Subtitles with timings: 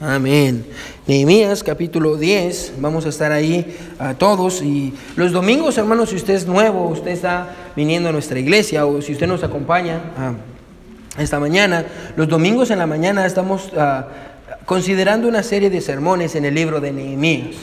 [0.00, 0.64] Amén.
[1.06, 6.32] Nehemías capítulo 10, vamos a estar ahí a todos y los domingos, hermanos, si usted
[6.32, 10.00] es nuevo, usted está viniendo a nuestra iglesia o si usted nos acompaña
[11.18, 11.84] esta mañana,
[12.16, 14.08] los domingos en la mañana estamos ah,
[14.64, 17.56] considerando una serie de sermones en el libro de Nehemías.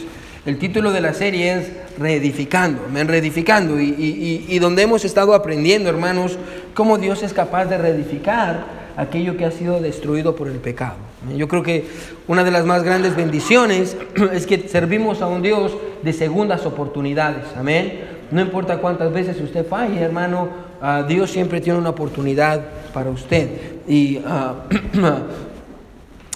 [0.46, 6.38] El título de la serie es Reedificando, reedificando y, y donde hemos estado aprendiendo, hermanos,
[6.76, 10.96] cómo Dios es capaz de reedificar aquello que ha sido destruido por el pecado.
[11.36, 11.86] Yo creo que
[12.28, 13.96] una de las más grandes bendiciones
[14.34, 17.46] es que servimos a un Dios de segundas oportunidades.
[17.56, 18.18] Amén.
[18.32, 20.50] No importa cuántas veces usted falle, hermano,
[20.82, 22.62] ah, Dios siempre tiene una oportunidad
[22.94, 23.50] para usted.
[23.88, 24.56] Y ah,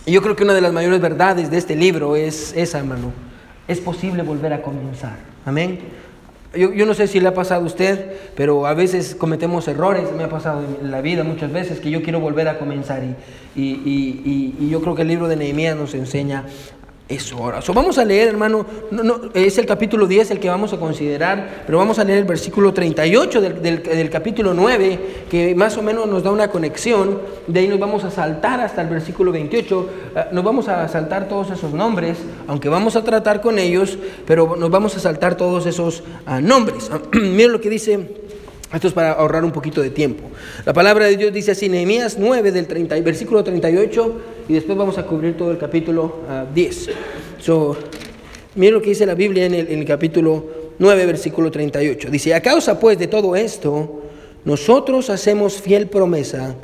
[0.06, 3.12] yo creo que una de las mayores verdades de este libro es esa, hermano.
[3.68, 5.18] Es posible volver a comenzar.
[5.46, 5.80] Amén.
[6.54, 10.26] Yo, no sé si le ha pasado a usted, pero a veces cometemos errores, me
[10.26, 13.16] ha pasado en la vida muchas veces, que yo quiero volver a comenzar y,
[13.56, 16.46] y yo creo que el libro de Nehemías nos enseña
[17.12, 17.60] es hora.
[17.74, 21.78] vamos a leer, hermano, no, es el capítulo 10 el que vamos a considerar, pero
[21.78, 26.24] vamos a leer el versículo 38 del, del, capítulo 9, que más o menos nos
[26.24, 27.20] da una conexión.
[27.48, 29.90] De ahí nos vamos a saltar hasta el versículo 28.
[30.16, 34.56] Ah, nos vamos a saltar todos esos nombres, aunque vamos a tratar con ellos, pero
[34.56, 36.90] nos vamos a saltar todos esos ah, nombres.
[37.14, 38.22] Miren lo que dice
[38.74, 40.30] esto es para ahorrar un poquito de tiempo.
[40.66, 44.98] La palabra de Dios dice así, Nehemías 9, del 30, versículo 38, y después vamos
[44.98, 46.14] a cubrir todo el capítulo
[46.54, 46.90] 10.
[46.90, 46.92] Ah,
[47.40, 47.78] so,
[48.56, 50.44] miren lo que dice la Biblia en el, en el capítulo
[50.78, 52.10] 9, versículo 38.
[52.12, 54.02] Dice, a causa pues de todo esto,
[54.44, 56.58] nosotros hacemos fiel promesa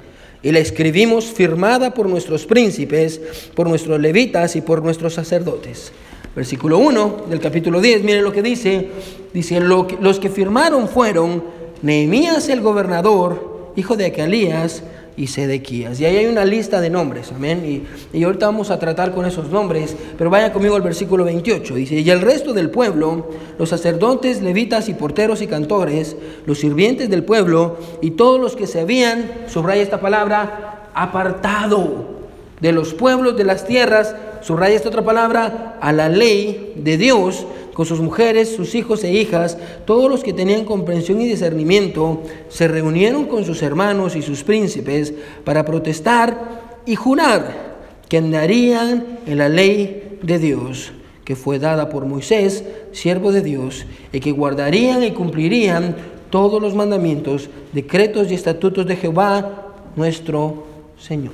[0.44, 3.22] y la escribimos firmada por nuestros príncipes,
[3.56, 5.94] por nuestros levitas y por nuestros sacerdotes.
[6.36, 8.90] Versículo 1 del capítulo 10, miren lo que dice.
[9.34, 11.42] Dice, los que firmaron fueron
[11.82, 14.84] Nehemías el gobernador, hijo de Acalías
[15.18, 16.00] y Sedequías.
[16.00, 17.86] Y ahí hay una lista de nombres, amén.
[18.14, 21.76] Y, ahorita vamos a tratar con esos nombres, pero vaya conmigo al versículo 28.
[21.76, 26.16] Dice, y el resto del pueblo, los sacerdotes, levitas y porteros y cantores,
[26.46, 32.18] los sirvientes del pueblo y todos los que se habían, subraya esta palabra, apartado
[32.62, 37.46] de los pueblos de las tierras, subraya esta otra palabra, a la ley de Dios,
[37.78, 39.56] con sus mujeres, sus hijos e hijas,
[39.86, 45.14] todos los que tenían comprensión y discernimiento, se reunieron con sus hermanos y sus príncipes
[45.44, 47.78] para protestar y jurar
[48.10, 50.92] que andarían en la ley de Dios
[51.24, 55.96] que fue dada por Moisés, siervo de Dios, y que guardarían y cumplirían
[56.32, 60.64] todos los mandamientos, decretos y estatutos de Jehová, nuestro
[60.98, 61.34] Señor.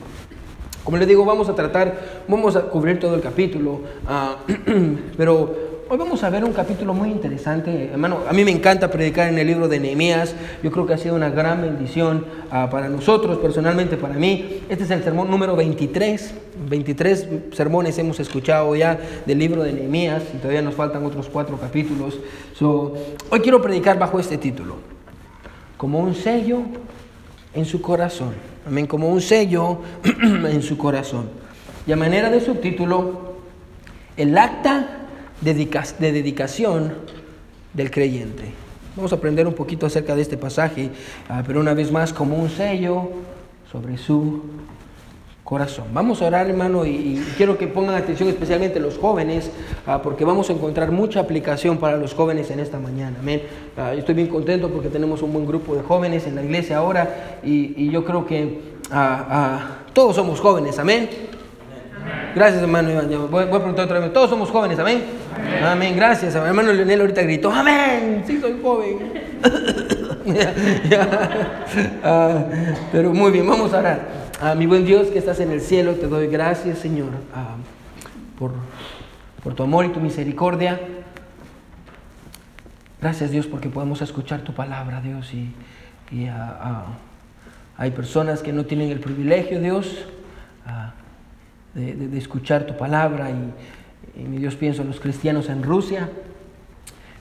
[0.84, 4.40] Como les digo, vamos a tratar, vamos a cubrir todo el capítulo, ah,
[5.16, 7.90] pero Hoy vamos a ver un capítulo muy interesante.
[7.92, 10.34] Hermano, a mí me encanta predicar en el libro de Nehemías.
[10.64, 14.62] Yo creo que ha sido una gran bendición ah, para nosotros, personalmente para mí.
[14.70, 16.36] Este es el sermón número 23.
[16.70, 21.58] 23 sermones hemos escuchado ya del libro de Nehemías y todavía nos faltan otros cuatro
[21.58, 22.18] capítulos.
[22.62, 24.78] hoy quiero predicar bajo este título.
[25.76, 26.62] Como un sello
[27.54, 28.34] en su corazón.
[28.66, 29.80] Amén, como un sello
[30.24, 31.30] en su corazón.
[31.86, 33.34] Y a manera de subtítulo,
[34.16, 35.03] el acta
[35.42, 36.94] de dedicación
[37.74, 38.64] del creyente.
[38.96, 40.90] Vamos a aprender un poquito acerca de este pasaje,
[41.28, 43.10] ah, pero una vez más como un sello
[43.72, 44.44] sobre su
[45.44, 45.86] corazón.
[45.94, 49.50] Vamos a orar, hermano, y, quiero que pongan atención especialmente los jóvenes,
[49.88, 53.18] ah, porque vamos a encontrar mucha aplicación para los jóvenes en esta mañana.
[53.20, 53.42] Amén.
[53.76, 57.40] Ah, estoy bien contento porque tenemos un buen grupo de jóvenes en la iglesia ahora,
[57.44, 58.74] y, y yo creo que
[59.94, 60.78] todos somos jóvenes.
[60.78, 61.10] Amén.
[62.36, 63.30] Gracias, hermano Iván.
[63.30, 64.12] Voy, a preguntar otra vez.
[64.12, 65.03] Todos somos jóvenes, amén.
[65.64, 65.96] Amén.
[65.96, 66.34] Gracias.
[66.34, 68.24] Hermano Leonel ahorita gritó, amén.
[68.25, 69.14] Sí, soy joven.
[72.03, 72.46] Ah,
[72.94, 74.08] pero muy bien, vamos a orar.
[74.40, 77.56] a mi buen Dios que estás en el cielo, te doy gracias, Señor, ah,
[78.40, 78.52] por,
[79.44, 80.80] por tu amor y tu misericordia.
[83.02, 85.34] Gracias, Dios, porque podemos escuchar tu palabra, Dios.
[85.34, 85.53] Y,
[86.16, 86.30] y
[87.78, 90.06] hay personas que no tienen el privilegio, Dios
[91.73, 93.53] de, escuchar tu palabra y,
[94.28, 96.09] mi Dios pienso en los cristianos en Rusia,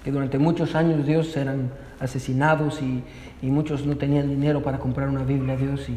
[0.04, 1.70] que durante muchos años Dios eran
[2.00, 3.02] asesinados y,
[3.42, 5.88] muchos no tenían dinero para comprar una Biblia, Dios,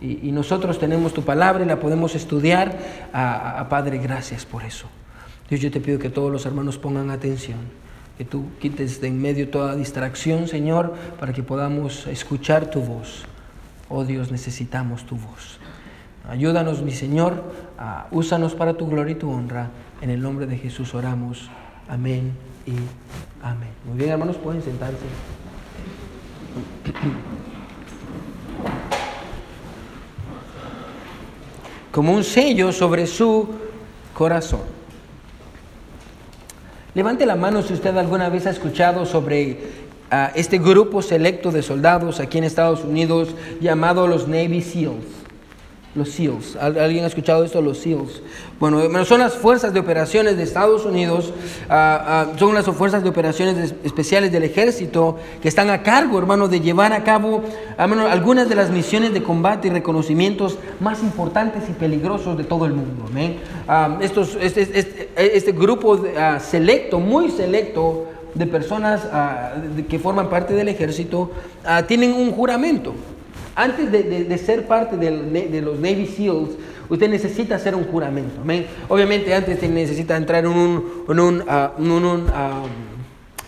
[0.00, 2.78] y, nosotros tenemos tu palabra y la podemos estudiar.
[3.12, 4.86] A, Padre, gracias por eso.
[5.48, 7.58] Dios, yo te pido que todos los hermanos pongan atención,
[8.16, 13.24] que tú quites de en medio toda distracción, Señor, para que podamos escuchar tu voz.
[13.88, 15.57] Oh Dios, necesitamos tu voz.
[16.28, 17.42] Ayúdanos, mi Señor,
[18.10, 19.70] úsanos para tu gloria y tu honra.
[20.02, 21.48] En el nombre de Jesús oramos.
[21.88, 22.32] Amén
[22.66, 22.72] y
[23.42, 23.70] amén.
[23.86, 24.98] Muy bien, hermanos, pueden sentarse.
[31.90, 33.48] Como un sello sobre su
[34.12, 34.60] corazón.
[36.94, 39.60] Levante la mano si usted alguna vez ha escuchado sobre
[40.10, 45.17] ah, este grupo selecto de soldados aquí en Estados Unidos llamado los Navy SEALs.
[45.98, 46.56] Los SEALs.
[46.56, 47.60] ¿Alguien ha escuchado esto?
[47.60, 48.22] Los SEALs.
[48.60, 51.32] Bueno, son las fuerzas de operaciones de Estados Unidos,
[51.68, 56.48] ah, ah, son las fuerzas de operaciones especiales del ejército que están a cargo, hermano,
[56.48, 57.42] de llevar a cabo
[57.76, 62.72] algunas de las misiones de combate y reconocimientos más importantes y peligrosos de todo el
[62.72, 63.04] mundo.
[63.68, 66.00] Ah, estos, este, este, este, grupo
[66.40, 69.00] selecto, muy selecto, de personas
[69.88, 71.30] que forman parte del ejército,
[71.86, 72.94] tienen un juramento.
[73.58, 76.50] Antes de, ser parte de los Navy SEALs,
[76.88, 78.40] usted necesita hacer un juramento.
[78.88, 81.72] Obviamente antes necesita entrar en un, en un, ah,
[82.32, 82.62] ah,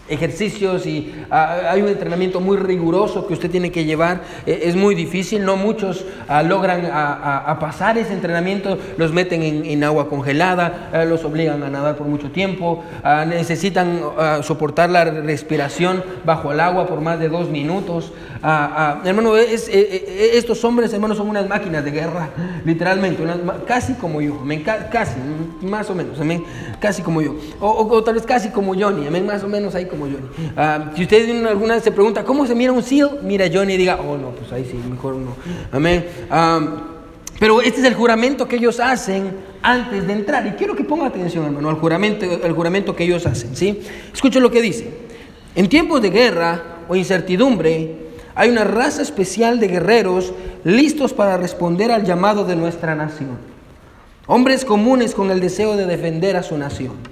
[0.09, 4.23] ejercicios y ah, hay un entrenamiento muy riguroso que usted tiene que llevar.
[4.47, 6.05] E, es muy difícil, no muchos
[6.45, 12.09] logran a, pasar ese entrenamiento, los meten en, agua congelada, los obligan a nadar por
[12.09, 12.83] mucho tiempo,
[13.29, 14.01] necesitan
[14.43, 18.13] soportar la respiración bajo el agua por más de dos minutos.
[18.43, 22.31] Hermano, es, eh, eh, estos hombres, hermanos, son unas máquinas de guerra,
[22.65, 23.23] literalmente,
[23.67, 24.43] casi como yo,
[24.91, 25.17] casi,
[25.63, 26.19] más o menos,
[26.81, 30.53] casi como yo, o, tal vez casi como Johnny, más o menos ahí como Johnny.
[30.57, 33.21] Ah, si usted alguna vez se pregunta, ¿cómo se mira un SEAL?
[33.23, 35.37] Mira Johnny y diga, oh no, pues ahí sí, mejor no.
[35.73, 36.07] Amén.
[36.31, 36.61] Ah,
[37.39, 39.31] pero este es el juramento que ellos hacen
[39.63, 40.47] antes de entrar.
[40.47, 43.57] Y quiero que ponga atención, hermano, al juramento, el juramento que ellos hacen.
[43.57, 43.81] ¿sí?
[44.13, 44.91] Escuchen lo que dice.
[45.55, 50.33] En tiempos de guerra o incertidumbre, hay una raza especial de guerreros
[50.65, 53.39] listos para responder al llamado de nuestra nación.
[54.27, 57.11] Hombres comunes con el deseo de defender a su nación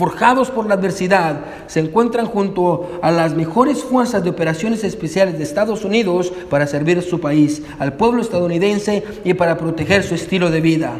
[0.00, 5.44] forjados por la adversidad, se encuentran junto a las mejores fuerzas de operaciones especiales de
[5.44, 10.50] Estados Unidos para servir a su país, al pueblo estadounidense y para proteger su estilo
[10.50, 10.94] de vida.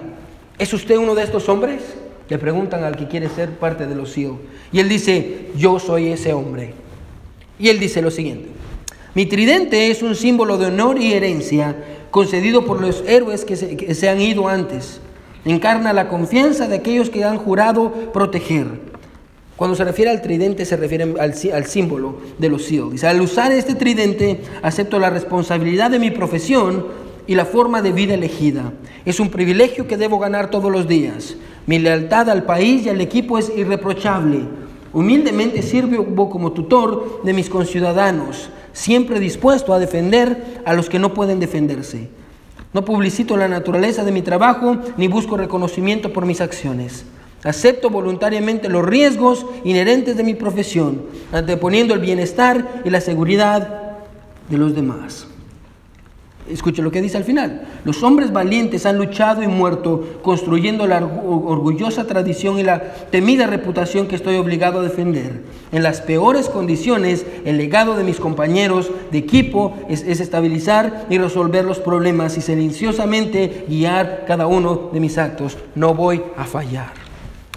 [0.58, 1.80] ¿Es usted uno de estos hombres?
[2.28, 4.34] Le preguntan al que quiere ser parte de los SEAL.
[4.70, 6.74] Y él dice, yo soy ese hombre.
[7.58, 8.50] Y él dice lo siguiente,
[9.14, 11.76] mi tridente es un símbolo de honor y herencia
[12.10, 15.00] concedido por los héroes que se, han ido antes.
[15.44, 18.66] Encarna la confianza de aquellos que han jurado proteger.
[19.56, 22.92] Cuando se refiere al tridente se refiere al, símbolo de los SEAL.
[22.92, 26.86] Dice, al usar este tridente acepto la responsabilidad de mi profesión
[27.26, 28.72] y la forma de vida elegida.
[29.04, 31.36] Es un privilegio que debo ganar todos los días.
[31.66, 34.40] Mi lealtad al país y al equipo es irreprochable.
[34.92, 41.14] Humildemente sirvo como tutor de mis conciudadanos, siempre dispuesto a defender a los que no
[41.14, 42.08] pueden defenderse.
[42.72, 47.04] No publicito la naturaleza de mi trabajo ni busco reconocimiento por mis acciones.
[47.42, 51.02] Acepto voluntariamente los riesgos inherentes de mi profesión,
[51.32, 53.96] anteponiendo el bienestar y la seguridad
[54.48, 55.26] de los demás.
[56.52, 57.62] Escuche lo que dice al final.
[57.84, 62.80] Los hombres valientes han luchado y muerto construyendo la orgullosa tradición y la
[63.10, 65.42] temida reputación que estoy obligado a defender.
[65.72, 71.18] En las peores condiciones, el legado de mis compañeros de equipo es, es estabilizar y
[71.18, 75.56] resolver los problemas y silenciosamente guiar cada uno de mis actos.
[75.74, 76.99] No voy a fallar.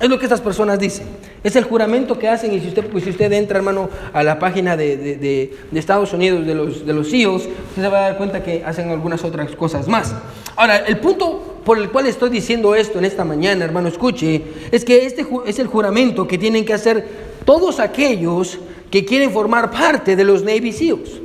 [0.02, 1.06] Es lo que estas personas dicen.
[1.44, 4.40] Es el juramento que hacen y si usted, pues, si usted entra, hermano, a la
[4.40, 8.44] página de, Estados Unidos, de los, de los CEOs, usted se va a dar cuenta
[8.44, 10.14] que hacen algunas otras cosas más.
[10.56, 14.42] Ahora, el punto por el cual estoy diciendo esto en esta mañana, hermano, escuche,
[14.72, 17.08] es que este es el juramento que tienen que hacer
[17.46, 18.60] todos aquellos
[18.92, 21.22] que quieren formar parte de los Navy SEALs,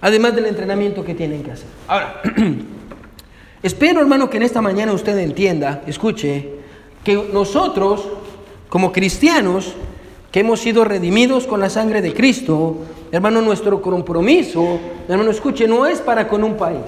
[0.00, 1.66] además del entrenamiento que tienen que hacer.
[1.88, 2.20] Ahora,
[3.62, 6.61] espero, hermano, que en esta mañana usted entienda, escuche,
[7.04, 8.02] que nosotros,
[8.68, 9.74] como cristianos,
[10.30, 12.78] que hemos sido redimidos con la sangre de Cristo,
[13.10, 14.78] hermano, nuestro compromiso,
[15.08, 16.80] hermano, escuche, no es para con un país.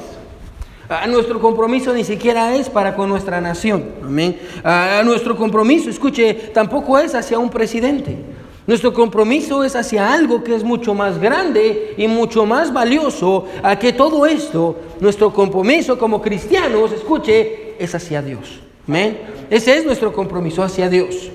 [0.89, 3.85] A nuestro compromiso ni siquiera es para con nuestra nación.
[4.03, 4.39] Amén.
[4.63, 8.17] A nuestro compromiso, escuche, tampoco es hacia un presidente.
[8.67, 13.79] Nuestro compromiso es hacia algo que es mucho más grande y mucho más valioso a
[13.79, 14.77] que todo esto.
[15.01, 18.64] Nuestro compromiso como cristianos, escuche, es hacia Dios.
[18.87, 19.19] Amén.
[19.51, 21.31] Ese es nuestro compromiso hacia Dios.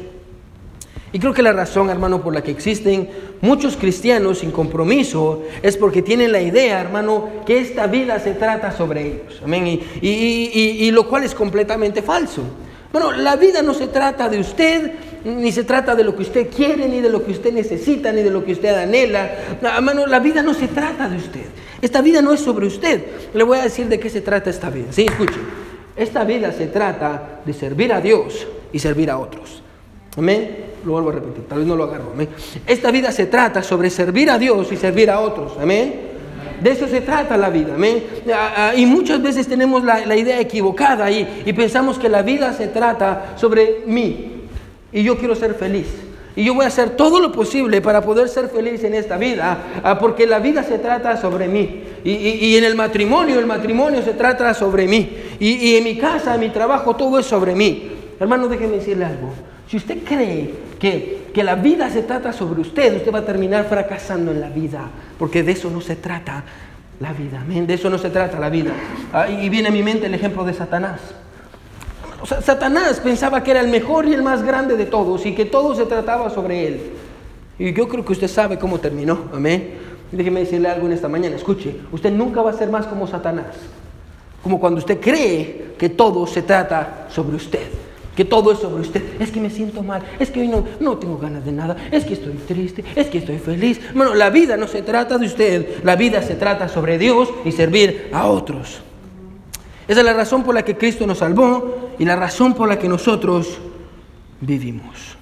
[1.12, 3.10] Y creo que la razón, hermano, por la que existen
[3.42, 8.72] muchos cristianos sin compromiso es porque tienen la idea, hermano, que esta vida se trata
[8.72, 9.42] sobre ellos.
[9.44, 9.82] Amén.
[10.02, 12.44] Y, lo cual es completamente falso.
[12.92, 14.92] Bueno, la vida no se trata de usted,
[15.24, 18.22] ni se trata de lo que usted quiere, ni de lo que usted necesita, ni
[18.22, 19.32] de lo que usted anhela.
[19.62, 21.46] Hermano, la vida no se trata de usted.
[21.82, 23.04] Esta vida no es sobre usted.
[23.34, 24.88] Le voy a decir de qué se trata esta vida.
[24.92, 25.40] Sí, escuche.
[26.00, 29.62] Esta vida se trata de servir a Dios y servir a otros.
[30.18, 30.66] Amén.
[30.86, 32.12] Lo vuelvo a repetir, tal vez no lo agarro.
[32.14, 32.30] Amén.
[32.66, 35.58] Esta vida se trata sobre servir a Dios y servir a otros.
[35.62, 36.08] Amén.
[36.64, 37.76] De eso se trata la vida.
[37.76, 38.02] Amén.
[38.34, 42.54] Ah, ah, y muchas veces tenemos la, idea equivocada y, y pensamos que la vida
[42.54, 44.44] se trata sobre mí.
[44.94, 45.88] Y yo quiero ser feliz.
[46.40, 49.82] Y yo voy a hacer todo lo posible para poder ser feliz en esta vida,
[49.84, 51.84] ah, porque la vida se trata sobre mí.
[52.04, 55.18] Y, en el matrimonio, el matrimonio se trata sobre mí.
[55.40, 57.92] Y, en mi casa, en mi trabajo, todo es sobre mí.
[58.20, 59.32] Hermano, déjeme decirle algo.
[59.70, 63.66] Si usted cree que, que la vida se trata sobre usted, usted va a terminar
[63.70, 66.44] fracasando en la vida, porque de eso no se trata
[67.00, 67.44] la vida.
[67.48, 68.72] De eso no se trata la vida.
[69.14, 71.00] Ah, y viene a mi mente el ejemplo de Satanás.
[72.42, 75.74] Satanás pensaba que era el mejor y el más grande de todos y que todo
[75.74, 76.82] se trataba sobre él.
[77.58, 79.30] Y yo creo que usted sabe cómo terminó.
[79.34, 79.76] Amén.
[80.12, 81.36] Déjeme decirle algo en esta mañana.
[81.36, 83.56] Escuche, usted nunca va a ser más como Satanás.
[84.44, 87.68] Como cuando usted cree que todo se trata sobre usted.
[88.16, 89.02] Que todo es sobre usted.
[89.20, 90.04] Es que me siento mal.
[90.20, 91.76] Es que hoy no, no tengo ganas de nada.
[91.92, 92.84] Es que estoy triste.
[92.96, 93.80] Es que estoy feliz.
[93.94, 95.84] Bueno, la vida no se trata de usted.
[95.84, 98.82] La vida se trata sobre Dios y servir a otros.
[99.88, 102.78] Esa es la razón por la que Cristo nos salvó y la razón por la
[102.78, 103.58] que nosotros
[104.40, 105.18] vivimos.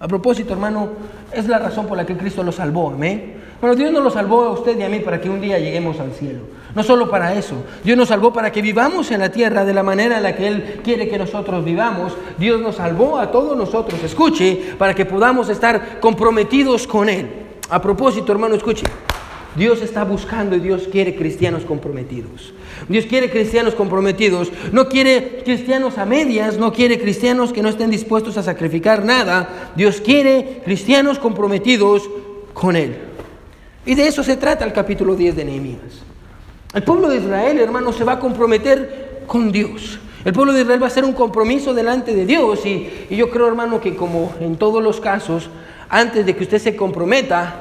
[0.00, 0.88] A propósito, hermano,
[1.32, 3.34] es la razón por la que Cristo nos salvó, amén.
[3.60, 5.98] Bueno, Dios no lo salvó a usted y a mí para que un día lleguemos
[5.98, 6.40] al cielo.
[6.74, 7.64] No solo para eso.
[7.82, 10.46] Dios nos salvó para que vivamos en la tierra de la manera en la que
[10.46, 12.14] Él quiere que nosotros vivamos.
[12.38, 17.28] Dios nos salvó a todos nosotros, escuche, para que podamos estar comprometidos con Él.
[17.70, 18.84] A propósito, hermano, escuche.
[19.56, 22.52] Dios está buscando y Dios quiere cristianos comprometidos.
[22.88, 24.52] Dios quiere cristianos comprometidos.
[24.72, 29.72] No quiere cristianos a medias, no quiere cristianos que no estén dispuestos a sacrificar nada.
[29.74, 32.08] Dios quiere cristianos comprometidos
[32.54, 32.96] con Él.
[33.84, 36.04] Y de eso se trata el capítulo 10 de Nehemías.
[36.78, 39.98] El pueblo de Israel, hermano, se va a comprometer con Dios.
[40.24, 42.64] El pueblo de Israel va a hacer un compromiso delante de Dios.
[42.64, 45.50] Y, yo creo, hermano, que como en todos los casos,
[45.88, 47.52] antes de que usted se comprometa,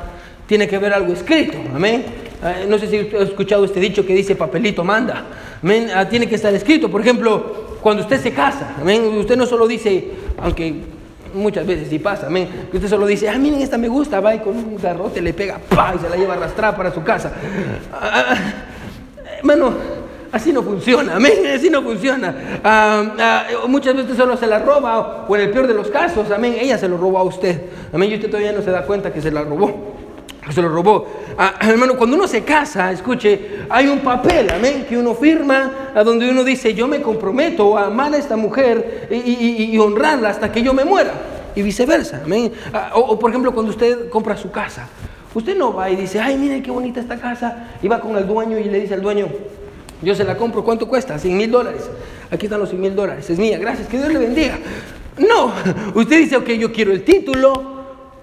[0.45, 1.57] tiene que haber algo escrito.
[1.73, 2.05] Amén.
[2.43, 5.25] Eh, no sé si usted ha escuchado este dicho que dice papelito manda.
[5.63, 5.87] Amén.
[5.95, 6.87] Ah, tiene que estar escrito.
[6.87, 8.75] Por ejemplo, cuando usted se casa.
[8.79, 9.01] Amén.
[9.17, 10.75] Usted no solo dice, aunque
[11.33, 12.47] muchas veces sí pasa, amén.
[12.71, 15.57] Usted solo dice, ah, miren, esta me gusta, va y con un garrote le pega,
[15.57, 17.33] pa, y se la lleva a arrastrar para su casa.
[17.91, 18.35] Ah, ah,
[19.37, 19.73] hermano,
[20.31, 22.35] así no funciona, amén, así no funciona.
[23.67, 26.77] muchas veces solo se la roba, o en el peor de los casos, amén, ella
[26.77, 27.61] se lo robó a usted,
[27.93, 29.97] amén, y usted todavía no se da cuenta que se la robó
[30.51, 31.07] se lo robó.
[31.37, 36.03] Ah, hermano, cuando uno se casa, escuche, hay un papel, amén, que uno firma, a
[36.03, 40.61] donde uno dice, yo me comprometo a amar a esta mujer y, honrarla hasta que
[40.61, 41.13] yo me muera.
[41.55, 42.51] Y viceversa, amén.
[42.73, 44.87] Ah, o, por ejemplo, cuando usted compra su casa,
[45.33, 48.27] usted no va y dice, ay, mire qué bonita esta casa, y va con el
[48.27, 49.27] dueño y le dice al dueño,
[50.01, 51.17] yo se la compro, ¿cuánto cuesta?
[51.17, 51.89] 100 mil dólares.
[52.29, 54.59] Aquí están los 100 mil dólares, es mía, gracias, que Dios le bendiga.
[55.17, 55.51] No,
[55.95, 57.77] usted dice, ok, yo quiero el título,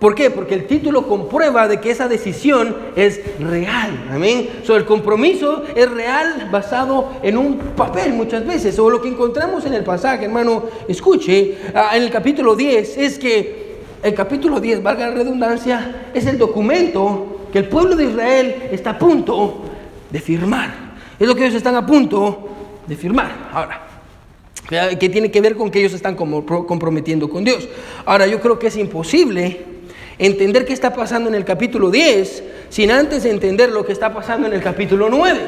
[0.05, 0.29] ¿Por qué?
[0.29, 4.07] Porque el título comprueba de que esa decisión es real.
[4.11, 4.51] Amén.
[4.63, 8.79] So, el compromiso es real basado en un papel muchas veces.
[8.79, 13.19] O lo que encontramos en el pasaje, hermano, escuche, ah, en el capítulo 10, es
[13.19, 13.64] que
[14.05, 18.91] el capítulo 10, valga la redundancia, es el documento que el pueblo de Israel está
[18.91, 19.65] a punto
[20.11, 20.75] de firmar.
[21.19, 22.51] Es lo que ellos están a punto
[22.87, 23.49] de firmar.
[23.51, 23.81] Ahora,
[24.69, 27.67] que tiene que ver con que ellos están comprometiendo con Dios.
[28.05, 29.65] Ahora, yo creo que es imposible
[30.19, 34.47] entender qué está pasando en el capítulo 10 sin antes entender lo que está pasando
[34.47, 35.41] en el capítulo 9.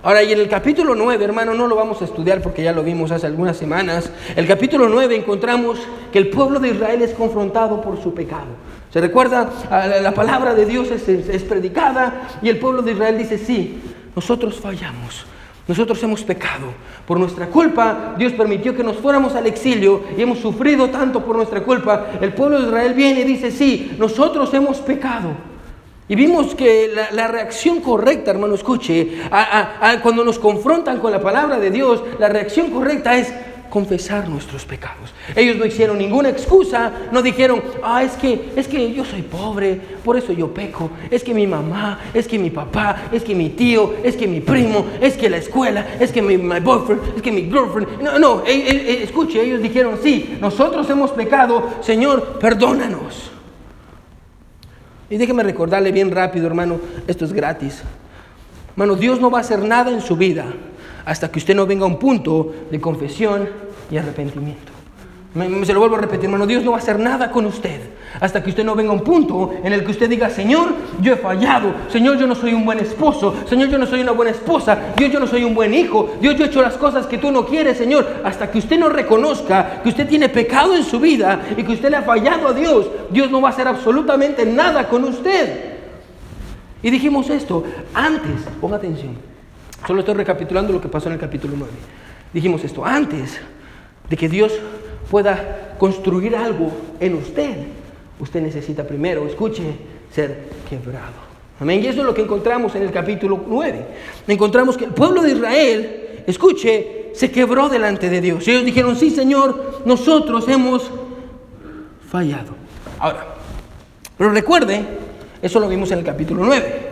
[0.00, 2.84] Ahora, y en el capítulo 9, hermano, no lo vamos a estudiar porque ya lo
[2.84, 4.12] vimos hace algunas semanas.
[4.36, 5.80] El capítulo 9 encontramos
[6.12, 8.46] que el pueblo de Israel es confrontado por su pecado.
[8.92, 9.50] ¿Se recuerda?
[9.68, 13.80] Ah, la palabra de Dios es, es predicada y el pueblo de Israel dice, sí,
[14.14, 15.26] nosotros fallamos.
[15.66, 16.66] Nosotros hemos pecado.
[17.04, 21.34] Por nuestra culpa, Dios permitió que nos fuéramos al exilio y hemos sufrido tanto por
[21.34, 22.06] nuestra culpa.
[22.20, 25.30] El pueblo de Israel viene y dice, sí, nosotros hemos pecado.
[26.08, 29.18] Y vimos que la, reacción correcta, hermano, escuche,
[30.02, 33.32] cuando nos confrontan con la palabra de Dios, la reacción correcta es
[33.68, 35.12] confesar nuestros pecados.
[35.36, 39.78] Ellos no hicieron ninguna excusa, no dijeron, ah, es que, es que yo soy pobre,
[40.02, 43.50] por eso yo peco, es que mi mamá, es que mi papá, es que mi
[43.50, 47.32] tío, es que mi primo, es que la escuela, es que mi boyfriend, es que
[47.32, 48.00] mi girlfriend.
[48.00, 53.32] No, no, eh, eh, eh, escuche, ellos dijeron, sí, nosotros hemos pecado, Señor, perdónanos.
[55.10, 57.82] Y déjeme recordarle bien rápido, hermano, esto es gratis.
[58.70, 60.46] Hermano, Dios no va a hacer nada en su vida
[61.04, 63.48] hasta que usted no venga a un punto de confesión
[63.90, 64.77] y arrepentimiento.
[65.34, 67.80] Se lo vuelvo a repetir, hermano, Dios no va a hacer nada con usted
[68.20, 71.12] hasta que usted no venga a un punto en el que usted diga, Señor, yo
[71.12, 74.30] he fallado, Señor, yo no soy un buen esposo, Señor, yo no soy una buena
[74.30, 77.18] esposa, Dios, yo no soy un buen hijo, Dios, yo he hecho las cosas que
[77.18, 80.98] tú no quieres, Señor, hasta que usted no reconozca que usted tiene pecado en su
[80.98, 84.46] vida y que usted le ha fallado a Dios, Dios no va a hacer absolutamente
[84.46, 85.76] nada con usted.
[86.82, 89.16] Y dijimos esto, antes, ponga atención,
[89.86, 91.72] solo estoy recapitulando lo que pasó en el capítulo 9.
[92.32, 93.38] Dijimos esto, antes
[94.08, 94.52] de que Dios
[95.10, 97.56] pueda construir algo en usted,
[98.20, 99.64] usted necesita primero, escuche,
[100.12, 101.28] ser quebrado.
[101.60, 101.82] Amén.
[101.82, 103.86] Y eso es lo que encontramos en el capítulo 9.
[104.28, 108.46] Encontramos que el pueblo de Israel, escuche, se quebró delante de Dios.
[108.46, 110.90] Y ellos dijeron, sí Señor, nosotros hemos
[112.08, 112.54] fallado.
[112.98, 113.26] Ahora,
[114.16, 114.82] pero recuerde,
[115.42, 116.87] eso lo vimos en el capítulo 9.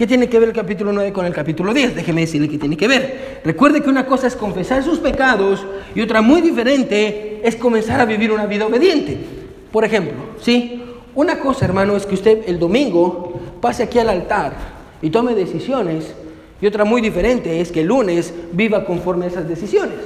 [0.00, 1.94] ¿Qué tiene que ver el capítulo 9 con el capítulo 10?
[1.94, 3.42] Déjeme decirle qué tiene que ver.
[3.44, 8.06] Recuerde que una cosa es confesar sus pecados y otra muy diferente es comenzar a
[8.06, 9.18] vivir una vida obediente.
[9.70, 10.82] Por ejemplo, ¿sí?
[11.14, 14.54] Una cosa, hermano, es que usted el domingo pase aquí al altar
[15.02, 16.14] y tome decisiones
[16.62, 19.98] y otra muy diferente es que el lunes viva conforme a esas decisiones.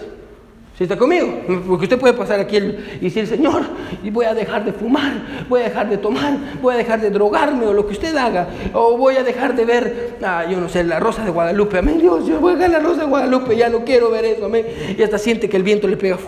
[0.76, 1.40] ¿Sí está conmigo?
[1.68, 3.62] Porque usted puede pasar aquí y decir, Señor,
[4.10, 7.64] voy a dejar de fumar, voy a dejar de tomar, voy a dejar de drogarme
[7.66, 10.82] o lo que usted haga, o voy a dejar de ver, ah, yo no sé,
[10.82, 13.68] la rosa de Guadalupe, amén, Dios, yo voy a dejar la rosa de Guadalupe, ya
[13.68, 14.66] no quiero ver eso, amén.
[14.98, 16.18] Y hasta siente que el viento le pega,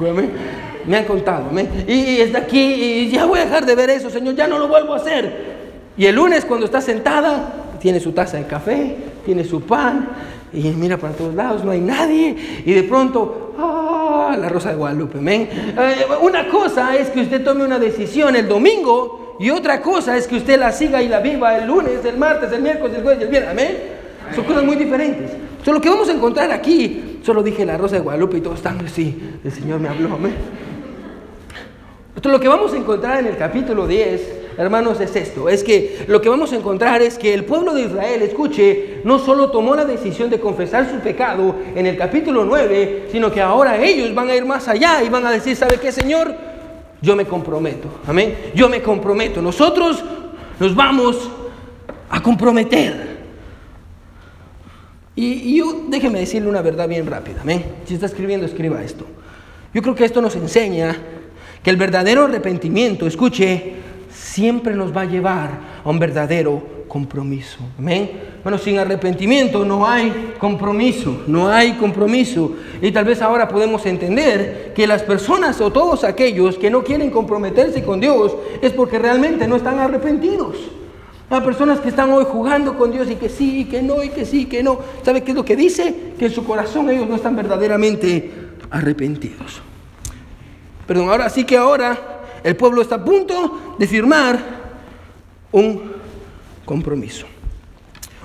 [0.00, 0.32] amén.
[0.86, 1.84] Me han contado, amén.
[1.86, 4.66] Y está aquí y ya voy a dejar de ver eso, Señor, ya no lo
[4.66, 5.54] vuelvo a hacer.
[5.96, 10.08] Y el lunes cuando está sentada, tiene su taza de café, tiene su pan,
[10.54, 14.36] y mira para todos lados, no hay nadie, y de pronto, ¡ah!
[14.38, 15.48] La rosa de Guadalupe, amén.
[15.52, 20.26] Eh, una cosa es que usted tome una decisión el domingo, y otra cosa es
[20.26, 23.20] que usted la siga y la viva el lunes, el martes, el miércoles, el jueves
[23.20, 23.78] y el viernes, amén.
[24.34, 25.32] Son cosas muy diferentes.
[25.32, 28.56] Entonces, lo que vamos a encontrar aquí, solo dije la rosa de Guadalupe y todos
[28.56, 30.34] están así, el Señor me habló, amén.
[32.08, 35.48] Entonces, lo que vamos a encontrar en el capítulo 10 hermanos, es esto.
[35.48, 39.18] Es que lo que vamos a encontrar es que el pueblo de Israel, escuche, no
[39.18, 43.82] solo tomó la decisión de confesar su pecado en el capítulo 9, sino que ahora
[43.82, 46.34] ellos van a ir más allá y van a decir, ¿sabe qué, Señor?
[47.00, 47.88] Yo me comprometo.
[48.06, 48.36] Amén.
[48.54, 49.42] Yo me comprometo.
[49.42, 50.02] Nosotros
[50.58, 51.30] nos vamos
[52.08, 53.14] a comprometer.
[55.16, 57.42] Y, yo, déjeme decirle una verdad bien rápida.
[57.42, 57.64] Amén.
[57.84, 59.06] Si está escribiendo, escriba esto.
[59.72, 60.96] Yo creo que esto nos enseña
[61.62, 63.74] que el verdadero arrepentimiento, escuche,
[64.14, 65.50] siempre nos va a llevar
[65.84, 67.58] a un verdadero compromiso.
[67.78, 68.10] Amén.
[68.42, 72.52] Bueno, sin arrepentimiento no hay compromiso, no hay compromiso.
[72.80, 77.10] Y tal vez ahora podemos entender que las personas o todos aquellos que no quieren
[77.10, 80.56] comprometerse con Dios es porque realmente no están arrepentidos.
[81.30, 84.24] Hay personas que están hoy jugando con Dios y que sí, que no, y que
[84.24, 84.78] sí, que no.
[85.02, 86.12] ¿Sabe qué es lo que dice?
[86.18, 88.30] Que en su corazón ellos no están verdaderamente
[88.70, 89.62] arrepentidos.
[90.86, 92.13] Perdón, ahora sí que ahora
[92.44, 94.38] el pueblo está a punto de firmar
[95.50, 95.92] un
[96.64, 97.26] compromiso.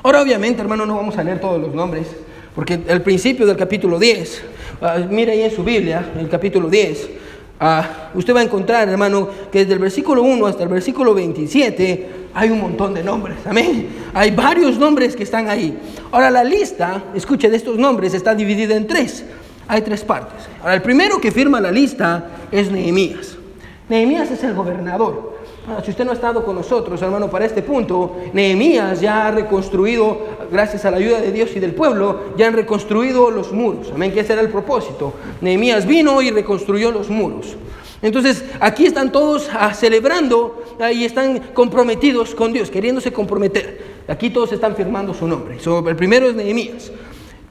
[0.03, 2.08] Ahora, obviamente, hermano, no vamos a leer todos los nombres,
[2.53, 4.41] porque el principio del capítulo 10,
[4.82, 7.10] ah, mire ahí en su Biblia, el capítulo 10,
[7.62, 12.10] ah, usted va a encontrar, hermano, que desde el versículo 1 hasta el versículo 27
[12.34, 13.88] hay un montón de nombres, amén.
[14.13, 15.77] Hay varios nombres que están ahí.
[16.12, 19.23] Ahora, la lista, escuche, de estos nombres está dividida en tres.
[19.67, 20.47] Hay tres partes.
[20.62, 23.38] Ahora, el primero que firma la lista es Nehemías.
[23.89, 25.34] Nehemías es el gobernador.
[25.84, 30.19] si usted no ha estado con nosotros, hermano, para este punto, Nehemías ya ha reconstruido,
[30.52, 33.91] gracias a la ayuda de Dios y del pueblo, ya han reconstruido los muros.
[33.93, 35.13] Amén, que ese era el propósito.
[35.41, 37.58] Nehemías vino y reconstruyó los muros.
[38.02, 43.99] Entonces, aquí están todos ah, celebrando ah, y están comprometidos con Dios, queriéndose comprometer.
[44.08, 45.58] Aquí todos están firmando su nombre.
[45.88, 46.91] el primero es Nehemías.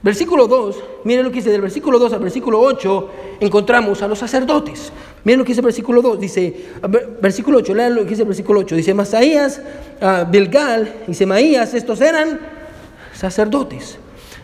[0.01, 4.20] Versículo 2, miren lo que dice del versículo 2 al versículo 8, encontramos a los
[4.20, 4.92] sacerdotes.
[5.24, 6.54] Miren lo que dice el versículo 2, dice,
[7.20, 9.61] versículo 8, lean lo que dice el versículo 8, dice Masaías,
[10.00, 12.38] uh, Bilgal y Semaías, estos eran
[13.12, 13.98] sacerdotes.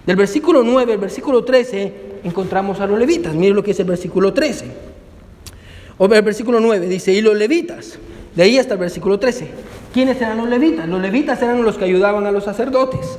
[0.07, 1.93] Del versículo 9 al versículo 13
[2.25, 3.35] encontramos a los levitas.
[3.35, 4.67] Miren lo que dice el versículo 13.
[5.97, 7.99] O el versículo 9 dice, y los levitas,
[8.35, 9.49] de ahí hasta el versículo 13.
[9.93, 10.89] ¿Quiénes eran los levitas?
[10.89, 13.19] Los levitas eran los que ayudaban a los sacerdotes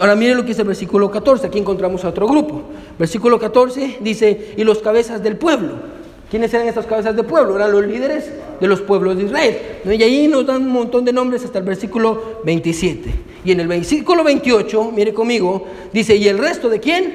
[0.00, 2.62] ahora miren lo que dice el versículo 14, aquí encontramos a otro grupo.
[2.98, 5.95] Versículo 14 dice, y los cabezas del pueblo.
[6.30, 7.56] ¿Quiénes eran estas cabezas del pueblo?
[7.56, 9.58] Eran los líderes de los pueblos de Israel.
[9.84, 13.10] Y ahí nos dan un montón de nombres hasta el versículo 27.
[13.44, 17.14] Y en el versículo 28, mire conmigo, dice, ¿y el resto de quién?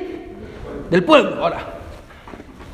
[0.90, 1.44] Del pueblo.
[1.44, 1.82] Ahora,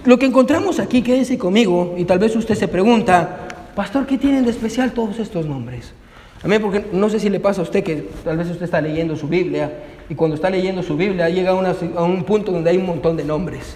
[0.06, 4.46] lo que encontramos aquí, quédese conmigo, y tal vez usted se pregunta, pastor, ¿qué tienen
[4.46, 5.94] de especial todos estos nombres?
[6.44, 9.16] Amén, porque no sé si le pasa a usted que tal vez usted está leyendo
[9.16, 9.72] su Biblia
[10.08, 13.24] y cuando está leyendo su Biblia llega a, un punto donde hay un montón de
[13.26, 13.76] nombres.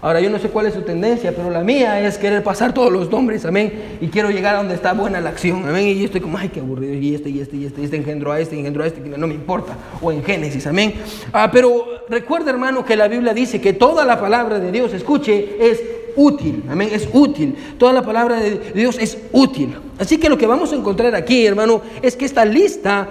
[0.00, 2.92] Ahora yo no sé cuál es su tendencia, pero la mía es querer pasar todos
[2.92, 6.04] los nombres, amén, y quiero llegar a donde está buena la acción, amén, y yo
[6.04, 8.56] estoy como, ay, qué aburrido, y este, y este, y este, este engendró a este,
[8.56, 10.94] engendró a este, no me importa, o en Génesis, amén.
[11.32, 15.56] Ah, pero recuerda, hermano, que la Biblia dice que toda la palabra de Dios, escuche,
[15.60, 15.82] es
[16.18, 16.64] útil.
[16.68, 17.56] Amén, es útil.
[17.78, 19.76] Toda la palabra de Dios es útil.
[19.98, 23.08] Así que lo que vamos a encontrar aquí, hermano, es que esta lista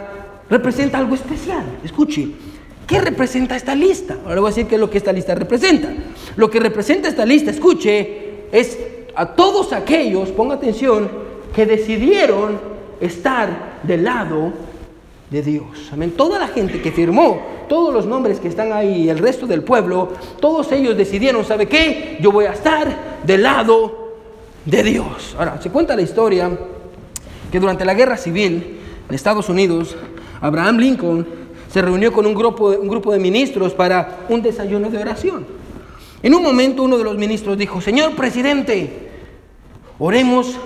[0.49, 1.63] representa algo especial.
[1.83, 2.27] Escuche,
[2.85, 4.17] ¿qué representa esta lista?
[4.25, 5.89] Ahora voy a decir qué es lo que esta lista representa.
[6.37, 8.77] Lo que representa esta lista, escuche, es
[9.15, 11.09] a todos aquellos, ponga atención,
[11.53, 12.59] que decidieron
[13.01, 14.53] estar del lado
[15.31, 15.89] de Dios.
[15.91, 16.13] Amén.
[16.15, 20.09] Toda la gente que firmó, todos los nombres que están ahí, el resto del pueblo,
[20.39, 22.17] todos ellos decidieron, ¿sabe qué?
[22.21, 24.13] Yo voy a estar del lado
[24.63, 25.35] de Dios.
[25.39, 26.55] Ahora, se cuenta la historia
[27.51, 28.77] que durante la guerra civil
[29.09, 29.95] en Estados Unidos,
[30.39, 31.25] Abraham Lincoln
[31.71, 35.56] se reunió con un grupo, un grupo de ministros para un desayuno de oración.
[36.23, 39.09] En un momento uno de los ministros dijo, Señor presidente,
[39.99, 40.57] oremos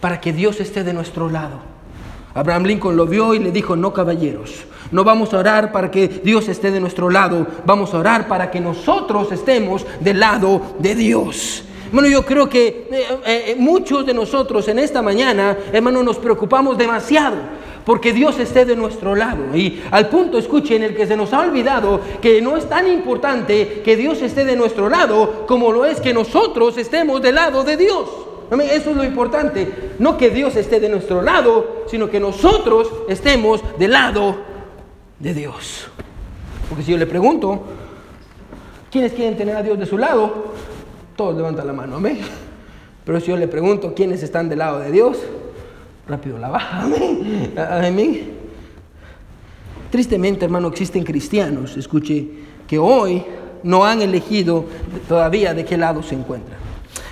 [0.00, 1.74] para que Dios esté de nuestro lado.
[2.34, 6.08] Abraham Lincoln lo vio y le dijo, no caballeros, no vamos a orar para que
[6.08, 10.94] Dios esté de nuestro lado, vamos a orar para que nosotros estemos del lado de
[10.94, 11.64] Dios.
[11.92, 16.76] Bueno, yo creo que eh, eh, muchos de nosotros en esta mañana, hermano, nos preocupamos
[16.76, 17.36] demasiado
[17.84, 19.56] porque Dios esté de nuestro lado.
[19.56, 22.86] Y al punto, escuchen, en el que se nos ha olvidado que no es tan
[22.90, 27.64] importante que Dios esté de nuestro lado como lo es que nosotros estemos del lado
[27.64, 28.08] de Dios.
[28.50, 29.94] Eso es lo importante.
[29.98, 34.36] No que Dios esté de nuestro lado, sino que nosotros estemos del lado
[35.18, 35.88] de Dios.
[36.68, 37.62] Porque si yo le pregunto,
[38.90, 40.52] ¿quiénes quieren tener a Dios de su lado?
[41.16, 42.20] Todos levantan la mano, amén.
[43.04, 45.18] Pero si yo le pregunto, ¿quiénes están del lado de Dios?
[46.06, 47.52] Rápido la baja, amén.
[47.56, 48.32] Amén.
[49.90, 52.26] Tristemente, hermano, existen cristianos, escuche,
[52.66, 53.24] que hoy
[53.62, 54.64] no han elegido
[55.08, 56.58] todavía de qué lado se encuentran.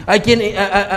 [0.05, 0.55] Hay quienes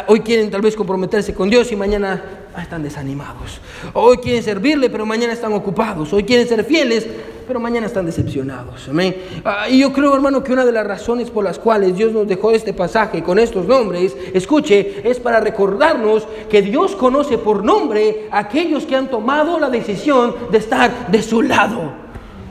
[0.07, 2.23] hoy quieren tal vez comprometerse con Dios y mañana
[2.61, 3.59] están desanimados.
[3.93, 6.11] Hoy quieren servirle, pero mañana están ocupados.
[6.13, 7.07] Hoy quieren ser fieles,
[7.47, 8.87] pero mañana están decepcionados.
[8.89, 9.15] Amén.
[9.43, 12.27] Ah, y yo creo, hermano, que una de las razones por las cuales Dios nos
[12.27, 18.27] dejó este pasaje con estos nombres, escuche, es para recordarnos que Dios conoce por nombre
[18.31, 21.93] a aquellos que han tomado la decisión de estar de su lado.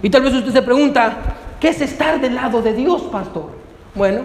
[0.03, 1.17] Y tal vez usted se pregunta,
[1.61, 3.51] ¿qué es estar del lado de Dios, pastor?
[3.95, 4.23] Bueno,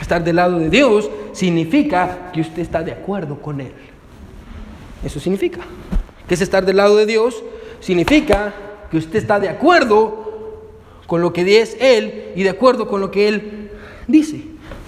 [0.00, 3.72] estar del lado de Dios significa que usted está de acuerdo con Él.
[5.06, 5.60] Eso significa.
[6.26, 7.40] Que es estar del lado de Dios
[7.78, 8.52] significa
[8.90, 10.64] que usted está de acuerdo
[11.06, 13.70] con lo que es Él y de acuerdo con lo que Él
[14.08, 14.42] dice.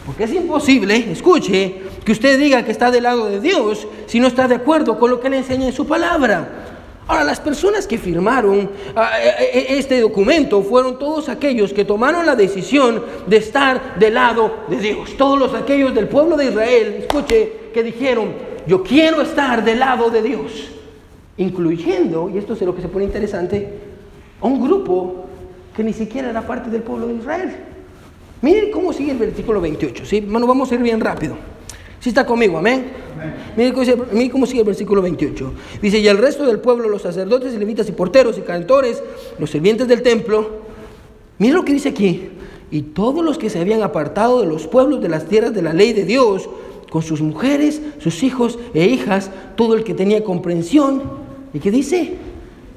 [0.04, 4.26] Porque es imposible, escuche, que usted diga que está del lado de Dios si no
[4.26, 6.64] está de acuerdo con lo que Él enseña en su palabra.
[7.06, 11.84] Ahora, las personas que firmaron ah, eh, eh, eh, este documento fueron todos aquellos que
[11.84, 15.16] tomaron la decisión de estar del lado de Dios.
[15.16, 20.10] Todos los aquellos del pueblo de Israel, escuche, que dijeron, yo quiero estar del lado
[20.10, 20.68] de Dios.
[21.38, 23.72] Incluyendo, y esto es lo que se pone interesante,
[24.40, 25.24] a un grupo
[25.74, 27.56] que ni siquiera era parte del pueblo de Israel.
[28.42, 30.20] Miren cómo sigue el versículo 28, ¿sí?
[30.20, 31.36] Bueno, vamos a ir bien rápido.
[32.00, 32.92] Si está conmigo, amén.
[33.56, 33.72] Mire
[34.30, 35.52] cómo, sigue el versículo 28.
[35.82, 39.02] Dice, y el resto del pueblo, los sacerdotes, y levitas y porteros y cantores,
[39.38, 40.50] los sirvientes del templo,
[41.38, 42.28] mire lo que dice aquí,
[42.70, 45.72] y todos los que se habían apartado de los pueblos de las tierras de la
[45.72, 46.48] ley de Dios,
[46.90, 51.02] con sus mujeres, sus hijos e hijas, todo el que tenía comprensión,
[51.52, 52.16] ¿y qué dice?